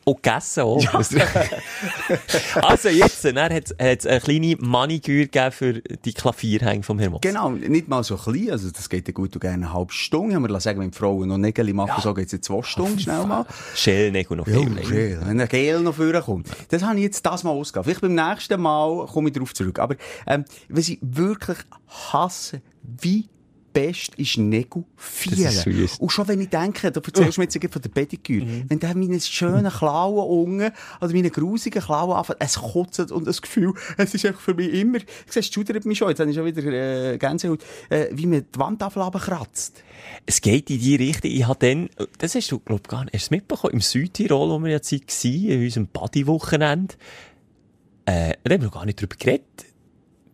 [0.09, 0.83] Und gegessen auch.
[2.61, 7.21] also jetzt, dann hat es eine kleine Maniküre gegeben für die Klavierhänge vom Herrn Moss.
[7.21, 10.35] Genau, nicht mal so klein, also das geht ja gut und gerne eine halbe Stunde.
[10.35, 12.61] Haben wir lassen sagen, wenn die Frauen noch Nägel machen, so geht es in zwei
[12.63, 13.45] Stunden schnell mal.
[13.75, 14.87] Schellnägel noch Ja, viel länger.
[14.87, 15.19] schön.
[15.25, 16.47] Wenn ein Gel noch vorkommt.
[16.69, 17.83] Das habe ich jetzt das mal ausgegeben.
[17.85, 19.79] Vielleicht beim nächsten Mal komme ich darauf zurück.
[19.79, 19.95] Aber,
[20.27, 21.57] ähm, was ich wirklich
[22.11, 23.27] hasse, wie
[23.71, 24.37] Beste ist
[25.39, 25.99] ist süß.
[25.99, 29.19] Und schon wenn ich denke, du erzählst mir jetzt von der Pediküre, wenn der meine
[29.19, 34.25] schönen Klauen unten, oder meine grusigen Klauen anfängt, es kotzt und das Gefühl, es ist
[34.25, 36.63] einfach für mich immer, du siehst, es schudert mich schon, jetzt habe ich schon wieder
[36.63, 39.83] äh, Gänsehaut, äh, wie man die Wandtafel runterkratzt.
[40.25, 41.31] Es geht in die Richtung.
[41.31, 44.59] Ich habe dann, das hast du, glaub gar nicht, hast du mitbekommen, im Südtirol, wo
[44.63, 46.95] wir jetzt waren, in unserem Buddy-Wochenende,
[48.05, 49.65] äh, da haben wir noch gar nicht drüber geredet.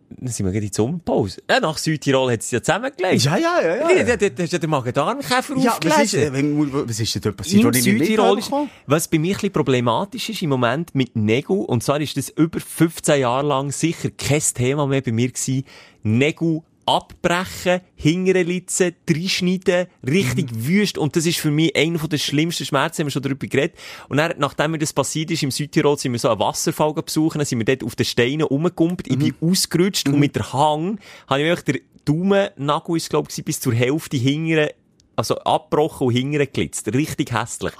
[0.08, 1.42] Dann sind wir in die Sommerpause.
[1.50, 3.24] Ja, nach Südtirol hat es ja zusammengelegt.
[3.24, 4.04] Ja, ja, ja, ja.
[4.04, 6.20] Da, da, da hast du ja den Magen-Darm-Käfer Ja, was ist, aufgelesen.
[6.22, 7.64] äh, wenn- was ist denn dort passiert?
[7.64, 8.50] Im Südtirol ist,
[8.86, 12.28] was bei mir ein bisschen problematisch ist im Moment mit Nägel, und zwar ist das
[12.30, 15.64] über 15 Jahre lang sicher kein Thema mehr bei mir gewesen,
[16.02, 20.66] Nägel abbrechen, hinterlitzen, reinschneiden, richtig Mhm.
[20.66, 23.76] wüst, und das ist für mich einer der schlimmsten Schmerzen, haben wir schon darüber geredet.
[24.08, 27.38] Und dann, nachdem mir das passiert ist, im Südtirol sind wir so einen Wasserfall besuchen,
[27.38, 29.50] dann sind wir dort auf den Steinen rumgekumpelt, ich bin Mhm.
[29.50, 33.74] ausgerutscht, und mit der Hang habe ich wirklich den Daumennagel, ist, glaube ich, bis zur
[33.74, 34.72] Hälfte hingere
[35.16, 36.92] also abgebrochen und hinten glitzt.
[36.94, 37.72] Richtig hässlich.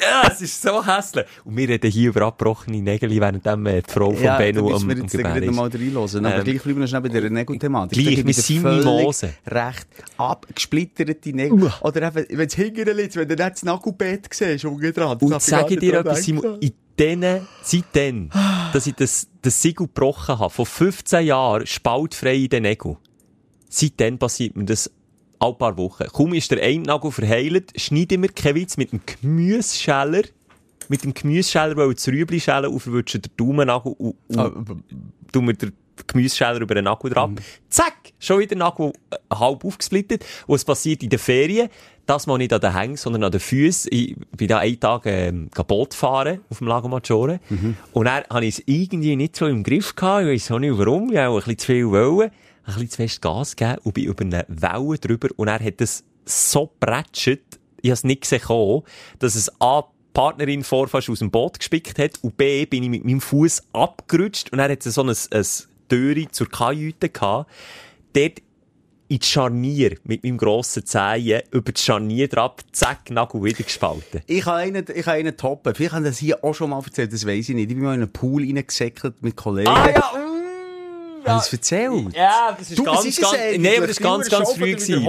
[0.00, 1.26] Ja, es ist so hässlich.
[1.44, 4.76] Und wir reden hier über abgebrochene Nägel, während äh, die Frau von Ja, Benno da
[4.76, 5.56] am, müssen wir am jetzt gleich Gebären wieder ist.
[5.56, 6.26] mal reinhören.
[6.26, 7.98] Aber Ähm, gleich bleiben wir schnell bei der Nägelthematik.
[8.02, 9.30] gleich, wir sind völlig Mimosen.
[9.46, 9.86] Recht
[10.16, 11.72] abgesplitterte Nägel.
[11.80, 15.18] Oder eben, wenn es hinten liegt, wenn du nicht das Nagelbett siehst, unten dran.
[15.18, 18.30] Und sage dir etwas, Simon, in denen, seitdem,
[18.72, 22.96] dass ich das, das Siegel gebrochen habe, von 15 Jahren spaltfrei in den Nägeln,
[23.68, 24.90] seitdem passiert mir das
[25.40, 26.04] alle paar Wochen.
[26.12, 30.22] Kaum ist der eine Nagel verheilt, schneiden wir keinen Witz mit dem Gemüsescheller,
[30.88, 34.52] mit dem Gemüsescheller, weil das Rüebli schälen, aufwürzen den Daumennagel und, und Ah,
[35.32, 35.72] tun wir den
[36.06, 37.30] Gemüsescheller über den Nagel drauf.
[37.68, 37.94] Zack!
[38.18, 40.24] Schon wieder Nagel äh, halb aufgesplittet.
[40.46, 41.68] Und es passiert in den Ferien.
[42.06, 43.90] Das mal nicht an den Hängen, sondern an den Füßen.
[43.92, 47.40] Ich bin da einen Tag ähm, Boot fahren auf dem Lago Maggiore.
[47.92, 50.24] Und dann habe ich es irgendwie nicht so im Griff gehabt.
[50.24, 51.10] Ich weiss auch nicht warum.
[51.12, 52.30] Ich habe auch ein bisschen zu viel wollen.
[52.64, 55.28] Ein bisschen zu fest Gas gegeben und bin über eine Welle drüber.
[55.36, 57.40] Und er hat es so prätscht,
[57.82, 58.82] ich habe es nicht gesehen,
[59.18, 62.82] dass es A, die Partnerin vor fast aus dem Boot gespickt hat und B, bin
[62.82, 65.46] ich mit meinem Fuß abgerutscht und er hat so ein, ein
[65.88, 67.50] Türe zur Kajüte gehabt.
[68.12, 68.40] Dort
[69.08, 74.20] in die Scharnier mit meinem grossen Zehen über das Scharnier drauf, zack, Nagel wieder gespalten.
[74.26, 75.74] Ich habe einen, ich habe einen toppen.
[75.74, 77.70] Vielleicht haben das hier auch schon mal erzählt, das weiss ich nicht.
[77.70, 79.68] Ich bin mal in einen Pool reingesäckelt mit Kollegen.
[79.68, 80.29] Ah ja,
[81.36, 82.16] Hast du das erzählt?
[82.16, 83.60] Ja, das ist Du, ganz, es ganz, eigentlich?
[83.60, 85.04] nee, aber das ist ganz, ganz früh gewesen.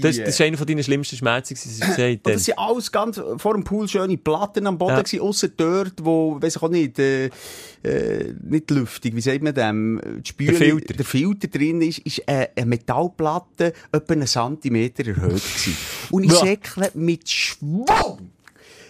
[0.00, 2.32] Das, das ist einer von deinen schlimmsten Schmerzen, gewesen, was ich gesagt habe.
[2.34, 5.20] das sind alles ganz vor dem Pool schöne Platten am Boden Ja.
[5.20, 7.26] ausser dort, wo, weiss ich auch nicht, äh,
[7.82, 10.94] äh, nicht luftig, wie sagt man dem, die Spüle, Der Filter.
[10.94, 15.76] der Filter drin ist, ist äh, eine Metallplatte etwa einen Zentimeter erhöht gewesen.
[16.10, 16.38] Und ich Ja.
[16.38, 18.30] säckle mit Schwung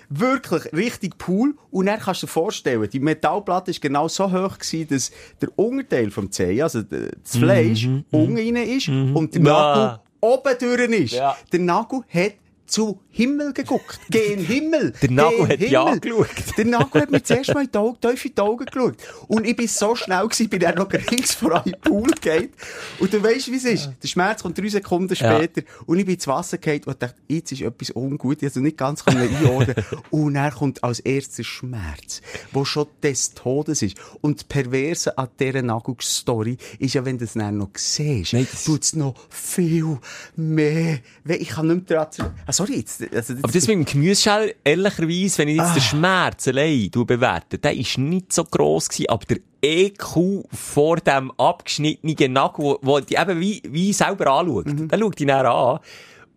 [0.08, 1.54] wirklich richtig Pool.
[1.70, 5.50] Und dann kannst du dir vorstellen, die Metallplatte ist genau so hoch gewesen, dass der
[5.56, 9.48] Unterteil vom Zeh, also das Fleisch, unten rein ist und der Ja.
[9.52, 11.12] Nagel oben durch ist.
[11.14, 11.36] Ja.
[11.52, 12.34] Der Nagel hat
[12.66, 13.98] zu Himmel geguckt.
[14.10, 14.92] Gen Himmel.
[15.00, 15.70] Der Nagel hat Himmel.
[15.70, 16.28] ja angeschaut.
[16.58, 18.94] Der Nagel hat mir zuerst mal in die Augen, tief in die Augen geschaut.
[19.28, 22.50] Und ich bin so schnell gewesen, bin dann noch rings vor einem Pool geht.
[22.98, 23.90] Und du weißt, wie es ist.
[24.02, 25.36] Der Schmerz kommt drei Sekunden Ja.
[25.36, 25.62] später.
[25.86, 28.42] Und ich bin ins Wasser gefallen und dachte, jetzt ist etwas ungut.
[28.42, 29.74] Ich konnte nicht ganz einordnen.
[30.10, 32.20] und dann kommt als erstes der Schmerz,
[32.52, 33.96] wo schon des Todes ist.
[34.20, 38.82] Und das Perverse an dieser Nagelstory ist ja, wenn du es dann noch siehst, tut
[38.82, 39.98] es noch viel
[40.34, 40.98] mehr.
[41.26, 42.22] Ich kann nicht mehr daran zu...
[42.56, 45.74] sorry, jetzt, also, Aber das mit dem Gemüsescheller, ehrlicherweise, wenn ich jetzt Ah.
[45.74, 50.96] den Schmerz allein du bewerte, der ist nicht so gross gewesen, aber der EQ vor
[50.96, 54.88] dem abgeschnittenen Nagel, wo, wo die eben wie, wie selber anschaut, Mhm.
[54.88, 55.78] der schaut ihn dann an.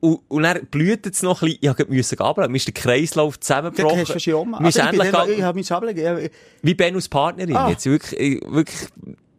[0.02, 3.38] Und, und dann blüht es noch ein bisschen, ich musste abladen, mir ist der Kreislauf
[3.40, 4.00] zusammengebrochen.
[4.00, 4.52] hast du schon um.
[4.52, 6.02] Mir ist Also, endlich ich habe mich ablegen.
[6.04, 6.18] Ja,
[6.62, 7.56] wie Benus Partnerin.
[7.56, 7.70] Ah.
[7.70, 8.88] Jetzt wirklich, äh, wirklich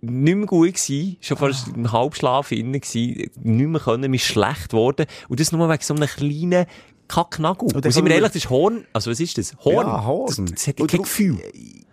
[0.02, 1.16] nicht mehr gut gewesen.
[1.20, 3.30] Schon fast im Halbschlaf innen gewesen.
[3.42, 5.06] Nicht mehr können, mir schlecht geworden.
[5.28, 6.66] Und das nur wegen so einem kleinen
[7.08, 7.74] Kacknagel.
[7.74, 8.84] Und, sind wir ehrlich, das ist Horn.
[8.92, 9.56] Also was ist das?
[9.64, 9.86] Horn.
[9.86, 10.26] Ja, Horn.
[10.26, 11.38] Das, das hat kein Gefühl.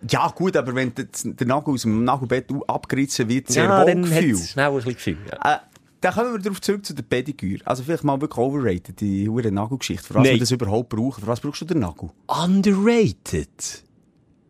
[0.08, 4.02] Ja, gut, aber wenn der, Nagel aus dem Nagelbett abgerissen wird, sehr Ja, wohl dann
[4.02, 4.36] Gefühl.
[4.38, 5.18] schnell ein bisschen Gefühl.
[5.30, 5.54] Ja.
[5.54, 5.58] Äh,
[6.00, 7.60] dann kommen wir darauf zurück zu der Pediküre.
[7.66, 10.06] Also vielleicht mal wirklich overrated, die hure Nagelgeschichte.
[10.06, 10.34] Für was Nein.
[10.34, 11.20] wir das überhaupt brauchen.
[11.20, 12.10] Für was brauchst du den Nagel?
[12.28, 13.82] Underrated.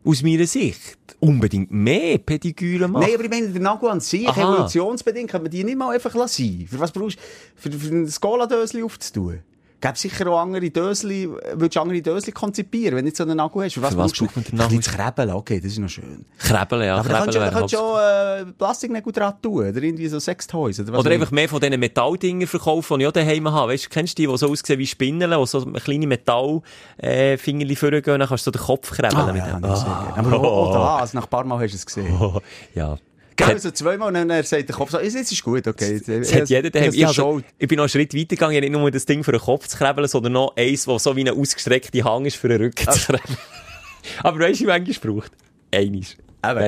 [0.04, 1.07] Aus meiner Sicht.
[1.20, 3.02] Unbedingt mehr Pediküre machen.
[3.02, 6.14] Nein, aber ich meine, der Nagel an sich, evolutionsbedingt, kann man die nicht mal einfach
[6.14, 6.66] lassen.
[6.68, 7.22] Für was brauchst du,
[7.56, 9.40] für, für ein Cola-Dösli aufzutun?
[9.80, 13.64] Gäbe sicher auch andere Dösli, würdest du andere Dösli konzipieren, wenn du so einen Nagel
[13.64, 13.74] hast.
[13.74, 14.50] Für was, Für was braucht man du?
[14.50, 14.80] den Ein Nagel?
[14.80, 16.24] zu krebeln, okay, das ist noch schön.
[16.38, 16.96] Krebeln, ja.
[16.96, 20.80] Aber du, da Krebeln kannst du auch äh, Plastiknägel dran tun, oder irgendwie so Sextoys.
[20.80, 23.72] Oder, was Oder einfach mehr von diesen Metalldinger verkaufen, die ich auch daheim habe.
[23.72, 27.76] Weißt du, kennst du die, die so aussehen wie Spinneln, die so kleine Metallfingerli äh,
[27.76, 29.62] vorgehen, dann kannst du so den Kopf krebeln Ah, mit ja, dem.
[29.62, 30.16] das gerne.
[30.16, 32.16] Aber auch, auch da, also nach ein paar Mal hast du es gesehen.
[32.20, 32.40] Oh,
[32.74, 32.96] ja.
[33.38, 36.00] Gell, also zweimal und dann er sagt der Kopf so, jetzt ist gut, okay.
[36.04, 36.92] Das hat jeder daheim.
[36.92, 38.54] Ich, also, also, ich bin noch einen Schritt weiter gegangen.
[38.56, 41.14] Ich nicht nur das Ding für den Kopf zu krabbeln, sondern noch eins, das so
[41.14, 42.92] wie eine ausgestreckte Hang ist für den Rücken Ah.
[42.92, 43.38] zu krabbeln.
[44.22, 45.32] Aber weißt du, wie manchmal braucht?
[45.72, 46.16] Einiges.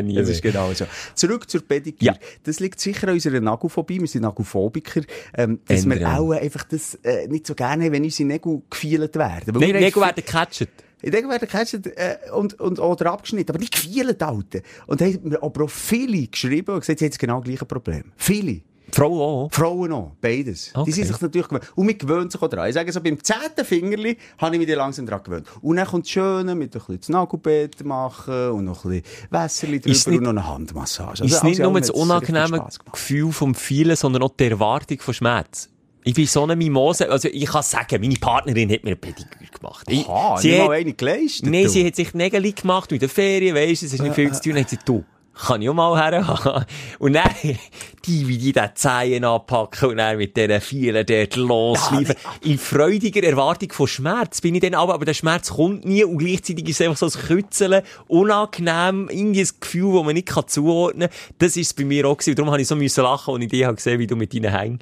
[0.02, 0.84] Nie das ist genau so.
[1.14, 2.12] Zurück zur Pediküre.
[2.12, 2.14] Ja.
[2.42, 4.00] Das liegt sicher an unserer Nagelphobie.
[4.00, 5.02] Wir sind Nagophobiker.
[5.36, 9.14] Ähm, dass wir auch einfach das äh, nicht so gerne haben, wenn unsere Nägel gefielt
[9.16, 9.54] werden.
[9.54, 10.68] Weil Nägel werden gecatcht.
[11.02, 14.62] Ich denke, werden gecatcht äh, und, und, oder abgeschnitten, aber nicht gefielt, Alten.
[14.86, 17.64] Und da haben mir aber auch viele geschrieben und gesagt, sie haben das genau gleiche
[17.64, 18.12] Problem.
[18.16, 18.60] Viele.
[18.90, 19.52] Die Frau auch.
[19.52, 20.72] Frauen auch, beides.
[20.74, 20.84] Okay.
[20.86, 21.72] Die sind sich natürlich gewöhnt.
[21.76, 22.68] Und man gewöhnt sich auch daran.
[22.68, 25.46] Ich sage so, beim zehnten Fingerli habe ich mich langsam daran gewöhnt.
[25.60, 29.80] Und dann kommt das Schöne mit ein bisschen Nagelbett machen und noch ein bisschen Wässerli
[29.80, 31.24] drüber nicht- und noch eine Handmassage.
[31.24, 32.66] ist Also, nicht also, nur das unangenehme.
[32.90, 35.68] Gefühl vom Vielen, sondern auch die Erwartung von Schmerz.
[36.02, 37.10] Ich bin so eine Mimose.
[37.10, 39.86] Also, ich kann sagen, meine Partnerin hat mir eine Pediküre gemacht.
[39.88, 41.50] Ich, Aha, sie hat, mal eine geleistet.
[41.50, 44.32] Nein, sie hat sich Nägel gemacht in der Ferien, weisst du, es ist nicht viel
[44.32, 44.52] zu tun.
[44.54, 46.66] Dann hat sie, du, kann ich auch mal her
[46.98, 47.30] Und dann,
[48.06, 52.14] die, wie die den Zehen anpacken und dann mit diesen vielen dort losschleifen.
[52.42, 56.18] In freudiger Erwartung von Schmerz bin ich dann aber, aber der Schmerz kommt nie und
[56.18, 61.08] gleichzeitig ist es einfach so ein Kützeln, unangenehm, irgendwie ein Gefühl, das man nicht zuordnen
[61.10, 61.36] kann.
[61.38, 62.30] Das ist es bei mir auch gewesen.
[62.30, 64.34] Und darum habe ich so müssen lachen, als ich dich habe gesehen wie du mit
[64.34, 64.78] deinen Hängen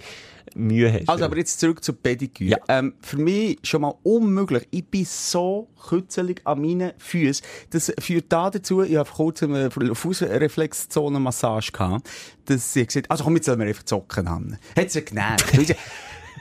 [0.55, 1.09] Mühe hast.
[1.09, 2.51] Also, aber jetzt zurück zur Pediküre.
[2.51, 2.59] Ja.
[2.69, 4.67] Ähm, für mich schon mal unmöglich.
[4.71, 7.45] Ich bin so kützelig an meinen Füßen.
[7.71, 12.09] Das führt da dazu, ich habe kurzem eine Fußreflexzone-Massage gehabt,
[12.47, 14.59] dass sie gesagt also komm, jetzt sollen wir einfach zocken an.
[14.77, 15.47] Hat sie genervt.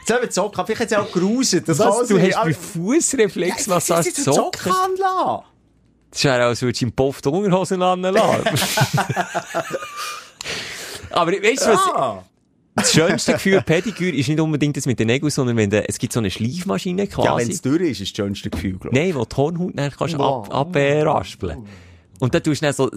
[0.08, 1.68] Jetzt sollen wir zocken, vielleicht hat sie auch geruset.
[1.68, 4.72] Das Was, du hast bei Aber- Fußreflexmassage Ja, sie zocken?
[4.72, 5.44] lassen.
[6.12, 8.46] Das wäre, als würdest du im Puff die Unterhosen anlassen.
[11.12, 12.24] Aber weißt du was?
[12.78, 15.98] Das schönste Gefühl Pediküre ist nicht unbedingt das mit den Nägeln, sondern wenn de, es
[15.98, 17.52] gibt so eine Schleifmaschine Ja, wenn quasi.
[17.52, 19.04] es durch ist, ist das schönste Gefühl, glaube ich.
[19.04, 21.66] Nein, wo die Hornhaut dann kannst du ab, abraspeln.
[22.20, 22.90] Und dann tust du dann so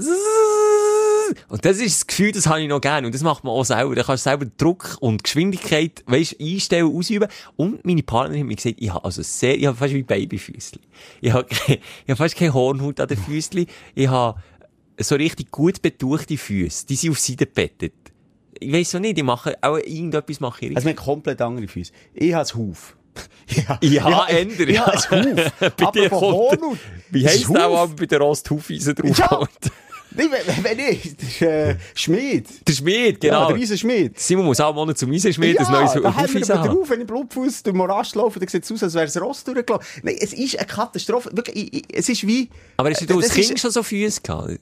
[1.48, 3.06] und das ist das Gefühl, das habe ich noch gerne.
[3.06, 3.94] Und das macht man auch selber.
[3.94, 7.28] Da kannst du selber Druck und Geschwindigkeit, weisst, einstellen, ausüben.
[7.56, 10.80] Und meine Partnerin hat mir gesagt, ich habe also sehr, ich habe fast wie Babyfüßli.
[11.20, 11.78] Ich habe, ich
[12.08, 13.66] habe fast keine Hornhaut an den Füßli.
[13.94, 14.40] Ich habe
[14.98, 16.86] so richtig gut betuchte Füße.
[16.86, 17.92] Die sind auf Seite gebettet.
[18.60, 21.66] Ich weiss so nicht, ich mache auch irgendetwas mache ich Also, wir haben komplett andere
[21.66, 21.92] Füße.
[22.14, 22.96] Ich habe Huf.
[23.48, 24.86] Ja, Ja, änder, Ich ja.
[24.86, 25.52] habe einen Huf.
[25.76, 26.78] Bei Aber von Hornhaut.
[27.10, 27.88] Wie Das heisst der, Huf.
[27.90, 29.12] der bei der Rosthufeisen Ja.
[29.26, 29.50] draufkommt?
[30.12, 32.46] Nein, wenn, wenn ich, das ist, äh, Schmied.
[32.66, 33.46] Der Schmied, Ja, genau.
[33.48, 34.18] der riesen Schmied.
[34.18, 36.76] Simon muss auch mal zum Eisenschmied ja, ein neues da haben wir Hufeisen aber haben.
[36.76, 39.20] drauf, wenn ich Blutfuß durch den Morast laufe, dann sieht es aus, als wäre es
[39.20, 39.86] Rost durchgelaufen.
[40.02, 41.30] Nein, es ist eine Katastrophe.
[41.32, 42.48] Wirklich, ich, ich, es ist wie...
[42.76, 44.58] Aber hast du als Das Kind schon so Füße gehabt?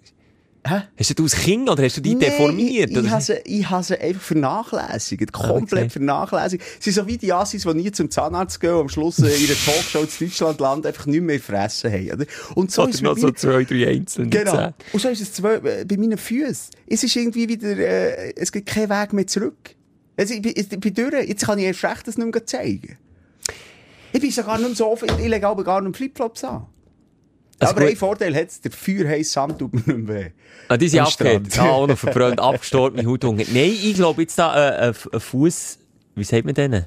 [0.69, 0.83] Hä?
[0.99, 2.91] Hast du als Kind oder hast du die Nee, deformiert?
[2.91, 5.33] Ich, ich, habe sie, ich habe sie einfach vernachlässigt.
[5.33, 5.91] Komplett okay.
[5.91, 6.63] vernachlässigt.
[6.81, 9.25] Sie sind so wie die Assis, die nie zum Zahnarzt gehen und am Schluss in
[9.25, 12.11] der Talkshow in Deutschland landen, einfach nicht mehr fressen haben.
[12.13, 12.27] Oder?
[12.55, 14.73] Und so Oder ist noch so zwei, drei einzelne Genau.
[14.93, 16.71] Und so ist es zwei, bei meinen Füßen.
[16.87, 19.75] Es ist irgendwie wieder, äh, es gibt keinen Weg mehr zurück.
[20.17, 21.29] Also, ich, bin- ich bin durch.
[21.29, 22.99] Jetzt kann ich erst recht das nicht mehr zeigen.
[24.13, 26.67] Ich bin sogar nicht so offen, ich lege aber gar nicht Flipflops an.
[27.61, 30.31] Also aber ein Vorteil hat es, der feuerheiße Sand tut mir nicht mehr weh.
[30.69, 31.09] Ah, die sind.
[31.09, 31.59] Strand.
[31.59, 33.25] Ah, auch noch verbrannt, abgestorben, Haut.
[33.25, 35.79] Nein, ich glaube jetzt da, äh, ein, ein Fuß,
[36.15, 36.87] wie sagt man denen?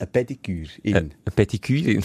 [0.00, 0.68] Ein Pediküre.
[0.82, 2.00] Äh, Ein Pediküre.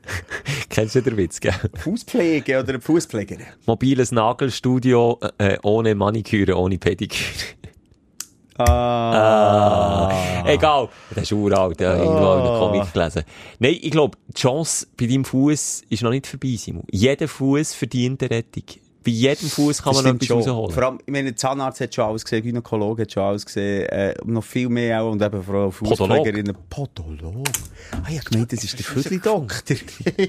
[0.70, 1.52] Kennst du den Witz, gell?
[1.74, 3.44] Fußpflege oder eine Fußpflegerin.
[3.66, 7.28] Mobiles Nagelstudio, äh, ohne Maniküre, ohne Pediküre.
[8.58, 10.10] Ah.
[10.46, 10.88] Egal.
[11.10, 13.24] Das ist uralt, ja, irgendwo in einem Comic gelesen.
[13.58, 16.84] Nein, ich glaube, die Chance bei deinem Fuß ist noch nicht vorbei, Simon.
[16.90, 18.64] Jeder Fuß verdient eine Rettung.
[19.04, 20.72] Bei jedem Fuß kann Das man noch etwas rausholen.
[20.74, 23.86] Vor allem, ich meine, der Zahnarzt hat schon alles gesehen, Gynäkologe hat schon alles gesehen,
[23.88, 26.56] äh, noch viel mehr auch, und eben vor allem Fußpflegerinnen.
[26.68, 27.46] Podolog.
[27.92, 29.76] Ah, ich hab gemeint, das ist der Viertli-Doktor.
[30.16, 30.26] Wir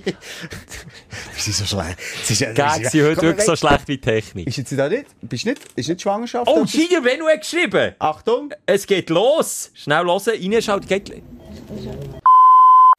[1.36, 1.98] sind so schlecht.
[2.24, 4.48] Es ist, Gags sind heute wirklich so schlecht wie Technik.
[4.48, 5.06] Ist jetzt da nicht?
[5.22, 5.60] Bist nicht?
[5.76, 6.48] Ist nicht Schwangerschaft?
[6.48, 6.64] Oh?
[6.64, 7.96] Giga Benno hat geschrieben.
[8.00, 8.54] Achtung!
[8.66, 9.72] Es geht los.
[9.74, 10.88] Schnell hören, reinschalten.
[10.88, 11.22] Geht.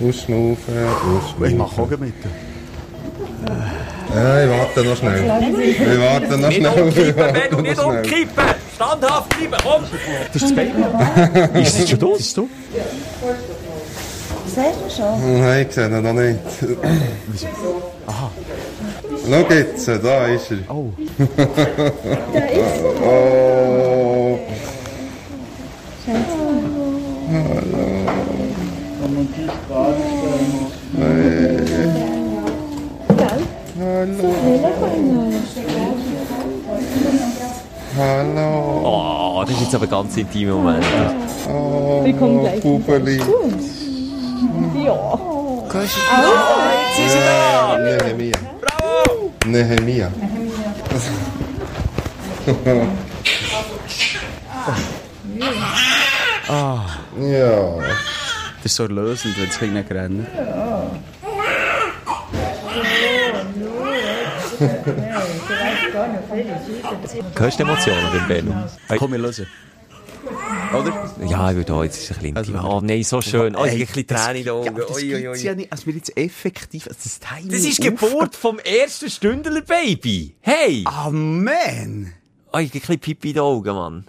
[0.02, 1.56] Ausschnaufen, Ich ausschnaufen.
[1.58, 2.14] mach auch mit.
[4.14, 5.24] Ja, ich warte noch schnell.
[5.62, 6.82] Ich warte noch Nicht schnell.
[6.82, 8.44] umkippen, warte nicht umkippen.
[8.74, 9.82] Standhaft bleiben, komm.
[10.32, 11.60] Das ist das Baby.
[11.62, 12.20] ist das schon los?
[12.20, 12.48] Ist du?
[14.46, 15.40] Siehst du schon?
[15.40, 16.38] Nein, ich sehe ihn noch nicht.
[18.06, 18.30] Aha.
[19.28, 20.74] Schau jetzt, da ist er.
[20.74, 20.92] Oh.
[22.32, 23.02] Da ist er.
[23.02, 24.38] Oh.
[30.98, 31.59] Hallo.
[38.82, 40.84] Oh, das ist jetzt aber ein ganz intimer Moment.
[41.46, 42.62] Oh, Wir kommen gleich.
[42.62, 43.20] Bubeli.
[44.82, 45.18] Ja.
[46.96, 48.38] Ja, Nehemia.
[48.60, 49.32] Bravo.
[49.44, 50.10] Nehemia.
[57.20, 57.74] Ja.
[58.62, 60.26] Das ist so erlösend, wenn Kind nicht rennt.
[67.36, 68.54] Hörst du Emotionen beim Benno?
[68.98, 69.46] Komm, wir hören.
[70.74, 71.10] Oder?
[71.26, 72.64] Ja, ich würde auch, jetzt ist ein bisschen Also, intim.
[72.64, 73.56] Oh nein, so schön.
[73.56, 74.66] Oh, ich habe ein bisschen Tränen in den Augen.
[74.66, 75.42] Ja, das ui.
[75.42, 75.72] ja nicht.
[75.72, 77.50] Also wir jetzt effektiv, also das Timing.
[77.50, 80.34] Das ist die Geburt vom ersten Stündler Baby.
[80.40, 80.84] Hey!
[80.86, 82.12] Ah, man!
[82.52, 84.04] Oh, ich habe ein bisschen Pipi in den Augen, Mann.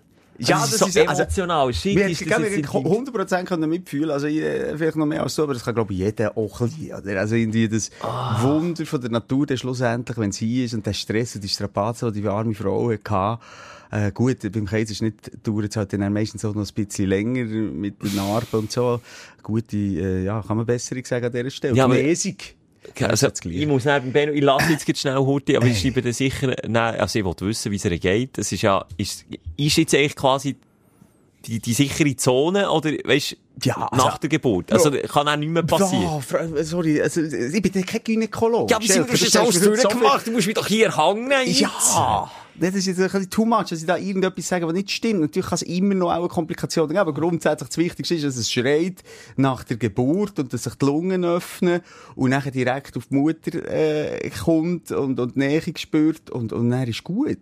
[0.48, 1.74] Ja, das, ist so ist- also, emotional.
[1.74, 2.92] Shit, Wir ist hätten das gerne jetzt intim.
[2.92, 5.94] 100% können mitfühlen Also, ich, äh, vielleicht noch mehr als so, aber das kann, glaube
[5.94, 6.72] ich, jeder auch ein
[7.04, 7.20] oder?
[7.20, 8.42] Also, irgendwie das Ah.
[8.44, 11.50] Wunder von der Natur, der schlussendlich, wenn es hier ist und der Stress und die
[11.50, 13.40] Strapazen, die die arme Frau hatte,
[13.94, 17.10] äh, gut, beim Kaiser ist nicht, dauert es halt dann meistens auch noch ein bisschen
[17.10, 19.02] länger mit den Narben und so.
[19.44, 21.76] Gute, äh, ja, kann man Besserung sagen an dieser Stelle.
[21.76, 22.56] Ja, Genesig.
[23.02, 26.56] Also, ich muss neben Benno, ich lasse jetzt schnell Horti, aber ich schreibe dir sicher,
[26.68, 28.38] nein, also ich will wissen, wie es ihr geht.
[28.38, 29.26] Das ist ja, ist,
[29.58, 30.56] ist jetzt eigentlich quasi
[31.46, 34.72] die, die sichere Zone, oder, weißt, Ja, nach also- der Geburt?
[34.72, 36.22] Also, kann auch nicht mehr passieren.
[36.56, 38.72] Ja, sorry, also, ich bin kein Gynäkologe.
[38.72, 40.28] Ja, aber Stell- haben das das alles stellst du durchgemacht.
[40.28, 41.62] Du musst mich doch hier hängen jetzt.
[41.62, 42.32] Ja!
[42.56, 45.22] Das ist jetzt ein bisschen too much, dass ich da irgendetwas sage, was nicht stimmt.
[45.22, 48.36] Natürlich kann es immer noch auch eine Komplikation geben, aber grundsätzlich das Wichtigste ist, dass
[48.36, 49.04] es schreit
[49.38, 51.82] nach der Geburt und dass sich die Lungen öffnen
[52.16, 56.70] und nachher direkt auf die Mutter äh, kommt und, und die Nähe spürt und, und
[56.70, 57.38] dann ist gut.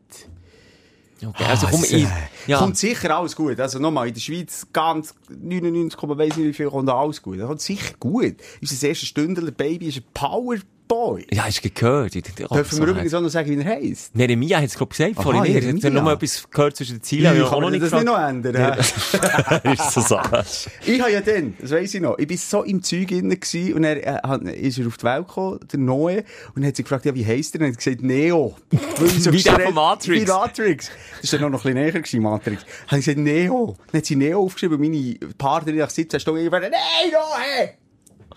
[1.25, 2.07] Okay, also komm, es, ich,
[2.47, 2.57] ja.
[2.59, 3.59] Kommt sicher alles gut.
[3.59, 7.39] Also nochmal, in der Schweiz ganz 99, weiss nicht wie viel, kommt alles gut.
[7.39, 8.35] Das kommt sicher gut.
[8.61, 10.03] Unser erstes Stündler Baby ist ein
[10.89, 11.25] Powerboy.
[11.31, 12.15] Ja, hast du gehört?
[12.15, 14.15] Ich- ich- Dürfen so wir übrigens auch noch sagen, wie er heisst?
[14.15, 15.45] Neremia hat es, glaube ich, gesagt, Aha, vorhin.
[15.45, 15.89] Er hat Jeremia.
[15.91, 17.23] noch mal etwas gehört zwischen den Zielen.
[17.23, 18.79] Ja, ich kann man das nicht noch ändern?
[18.79, 20.19] ist so.
[20.85, 23.73] Ich habe ja dann, das weiss ich noch, ich bin so im Zeug innen gewesen
[23.75, 26.23] und er, äh, hat- ist er auf die Welt gekommen, der Noe,
[26.55, 27.61] und hat sich gefragt, ja, wie heisst er?
[27.61, 28.55] Und er hat gesagt, Neo.
[28.71, 28.79] Ich
[29.31, 30.21] Wie der von Matrix.
[30.21, 30.91] Wie Matrix.
[31.21, 32.65] Das war dann noch ein bisschen näher gewesen, Matrix.
[32.87, 33.75] Habe ich gesagt, Neo.
[33.91, 37.69] Dann hat sie Neo aufgeschrieben meine Partnerin nach 17 Stunden gesagt, nein,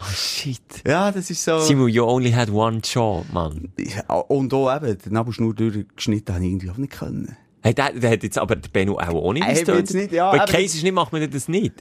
[0.03, 0.15] Noe!
[0.15, 0.61] Shit.
[0.87, 1.59] Ja, das ist so...
[1.61, 3.73] Simon, you only had one job, Mann.
[3.79, 7.37] Ja, und auch eben, den Nabelschnur durchgeschnitten habe ich irgendwie auch nicht können.
[7.63, 10.45] Hey, der, der hat jetzt aber der Benno auch, nicht Hey, jetzt nicht, ja, Bei
[10.47, 11.75] Käse ist nicht, macht man das nicht.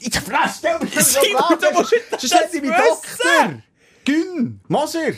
[0.00, 1.20] Ich Fresse, stell mir das so
[2.10, 2.72] das Sonst hätte ich meinen.
[2.76, 3.62] Doktor.
[4.04, 5.12] Gün, Moser.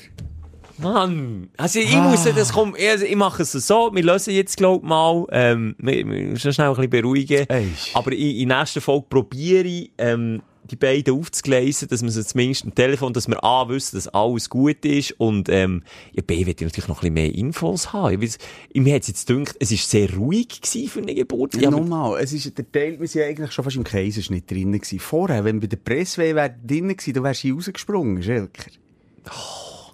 [0.78, 1.51] Mann.
[1.57, 2.09] Also, ich Ah.
[2.09, 5.97] muss das kommen, also, ich mache es so, wir lösen jetzt, glaub mal, ähm, wir,
[5.97, 7.47] wir müssen schnell ein bisschen beruhigen.
[7.49, 7.68] Ey.
[7.93, 12.25] Aber in, in der nächsten Folge probiere ich, ähm, die beiden aufzugleisen, dass man sie
[12.25, 16.35] zumindest am Telefon, dass wir A wissen, dass alles gut ist und ähm, ja, B
[16.35, 18.15] ich natürlich noch ein bisschen mehr Infos haben.
[18.15, 18.39] Ich, weiss,
[18.75, 21.55] mir hat es jetzt gedacht, es war sehr ruhig gewesen für eine Geburt.
[21.57, 24.73] Ja, nochmal, es ist, der Teil, wir sind ja eigentlich schon fast im Kaiserschnitt drin
[24.73, 24.99] gewesen.
[24.99, 28.71] Vorher, wenn bei der Pressweh wär drin gewesen, dann wärst du rausgesprungen, Schelker.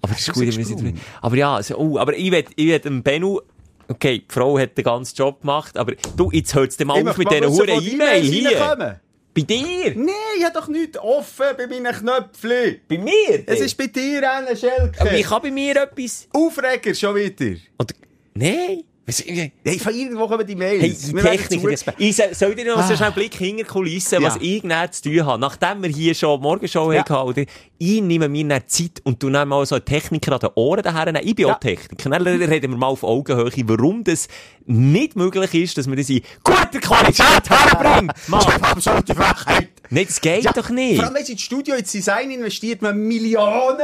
[0.02, 1.00] Aber das ist gut, wir sind.
[1.20, 3.40] Aber ja, also, oh, aber ich will, ich will dem Bennu,
[3.88, 7.18] okay, die Frau hat den ganzen Job gemacht, aber du, jetzt dir mal Ich auf
[7.18, 9.00] mit diesen huren E-Mail hier.
[9.40, 9.94] Bei dir?
[9.96, 12.80] Nein, ich habe doch nichts offen bei meinen Knöpfchen.
[12.88, 13.42] Bei mir?
[13.46, 15.00] Es ist bei dir, Anne Schelker.
[15.00, 16.28] aber ich habe bei mir etwas.
[16.32, 17.58] Aufreger schon wieder.
[17.78, 17.94] Oder,
[18.34, 18.84] nein.
[19.06, 21.00] Was, hey, Hey, von irgendwo kommen die Mails.
[21.00, 21.60] die Wir werden Technik.
[21.62, 21.96] zugesperrt.
[21.98, 22.96] Ich soll, dir noch so Ah.
[22.96, 24.40] schnell einen Blick hinter die Kulissen, was Ja.
[24.42, 25.40] ich näher zu tun habe.
[25.40, 27.00] Nachdem wir hier schon die Morgenshow Ja.
[27.00, 27.42] hatten, oder,
[27.78, 30.82] ich nehme mir dann Zeit und du nimmst mal so einen Techniker an den Ohren
[30.82, 31.24] daher.
[31.24, 31.54] Ich bin Ja.
[31.54, 32.10] auch Techniker.
[32.10, 34.28] Dann reden wir mal auf Augenhöhe, warum das
[34.66, 38.12] nicht möglich ist, dass man das in guter Qualität herbringt.
[38.28, 38.44] Mann.
[38.62, 39.68] Absolute Frechheit.
[39.88, 40.96] Nein, das geht Ja, doch nicht.
[40.96, 43.78] Vor allem, wenn ins Studio, ins Design investiert man Millionen,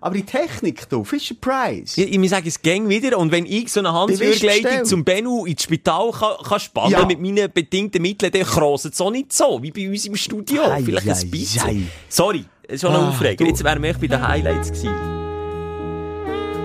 [0.00, 1.98] aber in Technik, du, Fisher Price.
[1.98, 3.18] Ich, ich muss sagen, es ging wieder.
[3.18, 3.92] Und wenn ich so eine
[4.62, 4.86] gestellt.
[4.86, 7.06] zum Bennu ins Spital kann, kann spannen Ja.
[7.06, 10.62] mit meinen bedingten Mitteln, dann krosset es auch nicht so, wie bei uns im Studio.
[10.70, 11.62] Ei, Vielleicht ei, ein bisschen.
[11.62, 11.82] ei.
[12.08, 12.44] Sorry,
[12.76, 13.44] schon Ah, Aufreger.
[13.44, 15.17] du- Jetzt wären wir echt bei den Highlights gewesen.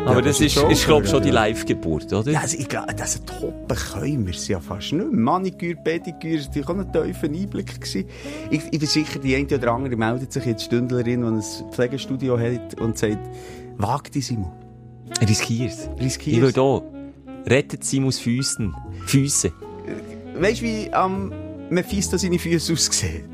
[0.05, 1.29] Aber das ist ist, glaube ich, schon die.
[1.29, 2.31] Live-Geburt, oder?
[2.31, 5.11] Ja, also ich glaube, das toppen können wir es ja fast nicht.
[5.11, 7.81] Maniküre, Pediküre, das war natürlich auch ein tiefer Einblick.
[7.81, 8.05] Gewesen.
[8.51, 12.37] Ich, ich bin sicher, die eine oder andere meldet sich jetzt Stündlerin, die ein Pflegestudio
[12.37, 13.19] hat und sagt,
[13.77, 14.51] wag dich, Simon.
[15.21, 15.89] Riskier's.
[15.99, 16.37] Riskier's.
[16.37, 16.83] Ich will hier.
[17.45, 18.73] Rettet Simons Füßen.
[19.05, 19.51] Füße.
[20.39, 21.31] Weißt du, wie am
[21.69, 23.32] Mephisto seine Füße aussehen?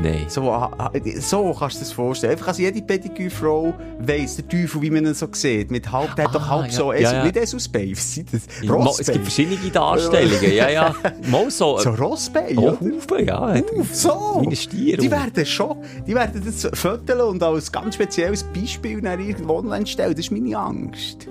[0.00, 0.24] Nein.
[0.28, 0.90] So, ah, ah,
[1.20, 2.32] so kannst du dir das vorstellen.
[2.32, 5.70] Einfach, als jede Pediküre-Frau weiss, der Teufel, wie man ihn so sieht.
[5.70, 6.72] Mit halb, der hat doch Ah, halb ja.
[6.72, 7.24] so, Ja, ja.
[7.24, 7.36] nicht?
[8.64, 10.52] Mo- Es gibt verschiedene Darstellungen.
[10.54, 10.94] ja, ja.
[11.30, 11.78] Mal so.
[11.78, 12.70] So Rossbay, Oh?
[12.70, 13.54] Haufen, ja.
[13.76, 14.42] Uff, so!
[14.44, 14.96] Ein Stier.
[14.96, 15.76] Die werden schon,
[16.06, 20.12] die werden das föteln und als ganz spezielles Beispiel irgendwo online stellen.
[20.14, 21.26] Das ist meine Angst.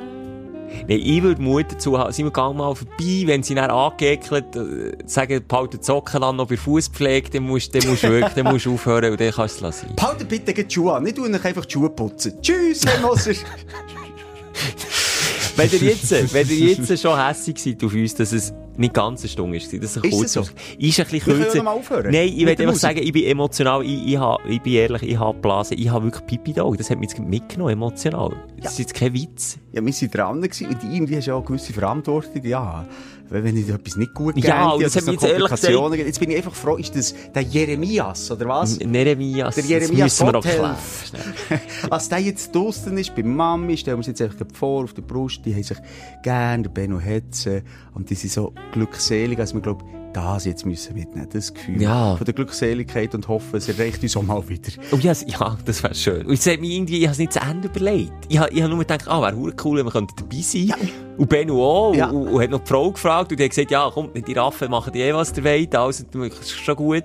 [0.88, 2.11] Nein, ich würde Mut dazu haben.
[2.11, 6.36] Sind wir gang mal vorbei, wenn sie dann angeekelt, äh, sagen, behalte die Socken an,
[6.36, 9.32] noch bei Fußpflege, dann musst, dann musst du wirklich, dann musst du aufhören und dann
[9.32, 9.95] kannst du es lassen.
[9.95, 11.03] Behaltet bitte die Schuhe an.
[11.03, 12.41] Nicht euch einfach die Schuhe putzen.
[12.41, 13.34] Tschüss, Herr Moser.
[15.55, 19.22] Wenn ihr jetzt, wenn ihr jetzt schon hässig seid auf uns, dass es nicht ganz
[19.22, 19.67] eine Stunde ist.
[19.74, 20.41] Das ist ein Ist kurzer.
[20.41, 20.53] es so?
[20.80, 21.57] Ist ein bisschen Wir ja kürzer.
[21.57, 22.11] noch mal aufhören.
[22.11, 25.19] Nein, ich der einfach sagen, ich bin emotional, ich, ich, hab, ich bin ehrlich, ich
[25.19, 26.69] habe Blasen, ich habe wirklich Pipi da.
[26.78, 28.36] Das hat mich jetzt mitgenommen, emotional.
[28.61, 29.57] Das ist jetzt kein Witz.
[29.74, 32.86] Ja, wir sind dran gewesen und irgendwie hast du auch eine gewisse Verantwortung, ja.
[33.34, 36.05] Wenn ich etwas nicht gut Ja, geht, und das hat jetzt ehrlich gibt.
[36.05, 38.78] Jetzt bin ich einfach froh, ist das der Jeremias, oder was?
[38.80, 41.11] Neremias, Der das Jeremias müssen wir noch Gotthelf.
[41.47, 41.61] klären.
[41.89, 45.03] Als der jetzt draussen ist, bei Mami, stellen wir uns jetzt einfach vor, auf der
[45.03, 45.78] Brust, die haben sich
[46.24, 47.63] gern, der Benno Hetze,
[47.93, 51.82] und die sind so glückselig, als wir glauben, das jetzt müssen wir mitnehmen, das Gefühl
[51.82, 52.16] Ja.
[52.16, 54.72] von der Glückseligkeit und hoffen, es erreicht uns auch mal wieder.
[54.91, 56.26] Und ja, ja, das wäre schön.
[56.26, 58.14] Und es hat mich irgendwie, ich habe es nicht zu Ende überlegt.
[58.30, 60.74] Ich habe, ich habe nur gedacht, ah, wäre cool, wenn wir könnten dabei sein.
[61.18, 61.95] Und Benno auch.
[61.95, 62.09] Ja.
[62.09, 64.70] Und, und, hat noch die Frau gefragt und die hat gesagt, ja, komm, die Raffen
[64.72, 67.03] machen die eh was der wollt, also, das ist schon gut.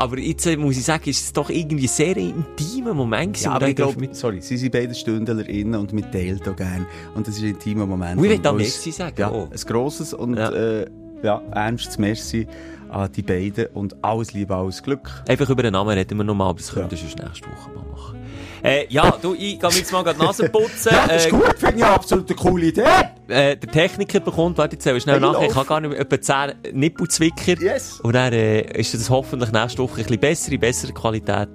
[0.00, 3.46] Aber jetzt äh, muss ich sagen, ist es doch irgendwie ein sehr intimer Moment gewesen.
[3.46, 6.86] Ja, aber ich glaube, mit- sorry, sie sind beide StündlerInnen und wir teilen auch gerne.
[7.16, 8.16] Und das ist ein intimer Moment.
[8.16, 9.50] Und ich will da Merci sagen, Ja, auch.
[9.50, 10.50] ein grosses und Ja.
[10.52, 10.86] Äh,
[11.22, 12.46] ja, ernstes Merci
[12.88, 15.10] an die beiden und alles Liebe, alles Glück.
[15.28, 17.84] Einfach über den Namen reden wir nochmal, aber das können wir sonst nächste Woche mal
[17.90, 18.18] machen.
[18.62, 20.92] Äh, ja, du, ich gehe mir jetzt mal die Nase putzen.
[21.08, 22.82] äh, gut, finde ich absolut eine coole Idee.
[23.28, 26.00] äh, der Techniker bekommt, warte, jetzt zähl schnell Hey, nachher, ich habe gar nicht mehr,
[26.00, 27.60] etwa 10 Nippelzwicker.
[27.60, 28.00] Yes.
[28.00, 31.48] Und dann äh, ist das hoffentlich nächste Woche ein bisschen besser, in besserer Qualität.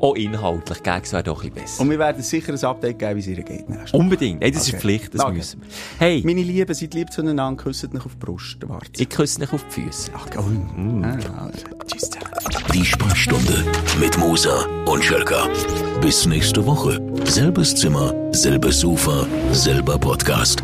[0.00, 1.82] Auch inhaltlich, Gags werden auch ein bisschen besser.
[1.82, 3.64] Und wir werden sicher ein Update geben, wie es ihr geht.
[3.92, 4.42] Unbedingt.
[4.42, 4.76] Hey, das Okay.
[4.76, 5.32] ist Pflicht, das Okay.
[5.36, 5.68] müssen wir.
[5.98, 8.58] Hey, Meine Lieben, seid lieb zueinander, küsst nicht auf die Brust.
[8.66, 8.86] Warte.
[8.96, 10.10] ich küsse dich auf die Füße.
[10.14, 10.42] Ach, oh.
[11.02, 11.08] Ah,
[11.46, 11.66] also.
[11.86, 12.26] Tschüss zusammen.
[12.74, 13.64] Die Sprechstunde
[13.98, 15.48] mit Musa und Schelka.
[16.00, 17.00] Bis nächste Woche.
[17.24, 20.62] Selbes Zimmer, selbes Sofa, selber Podcast.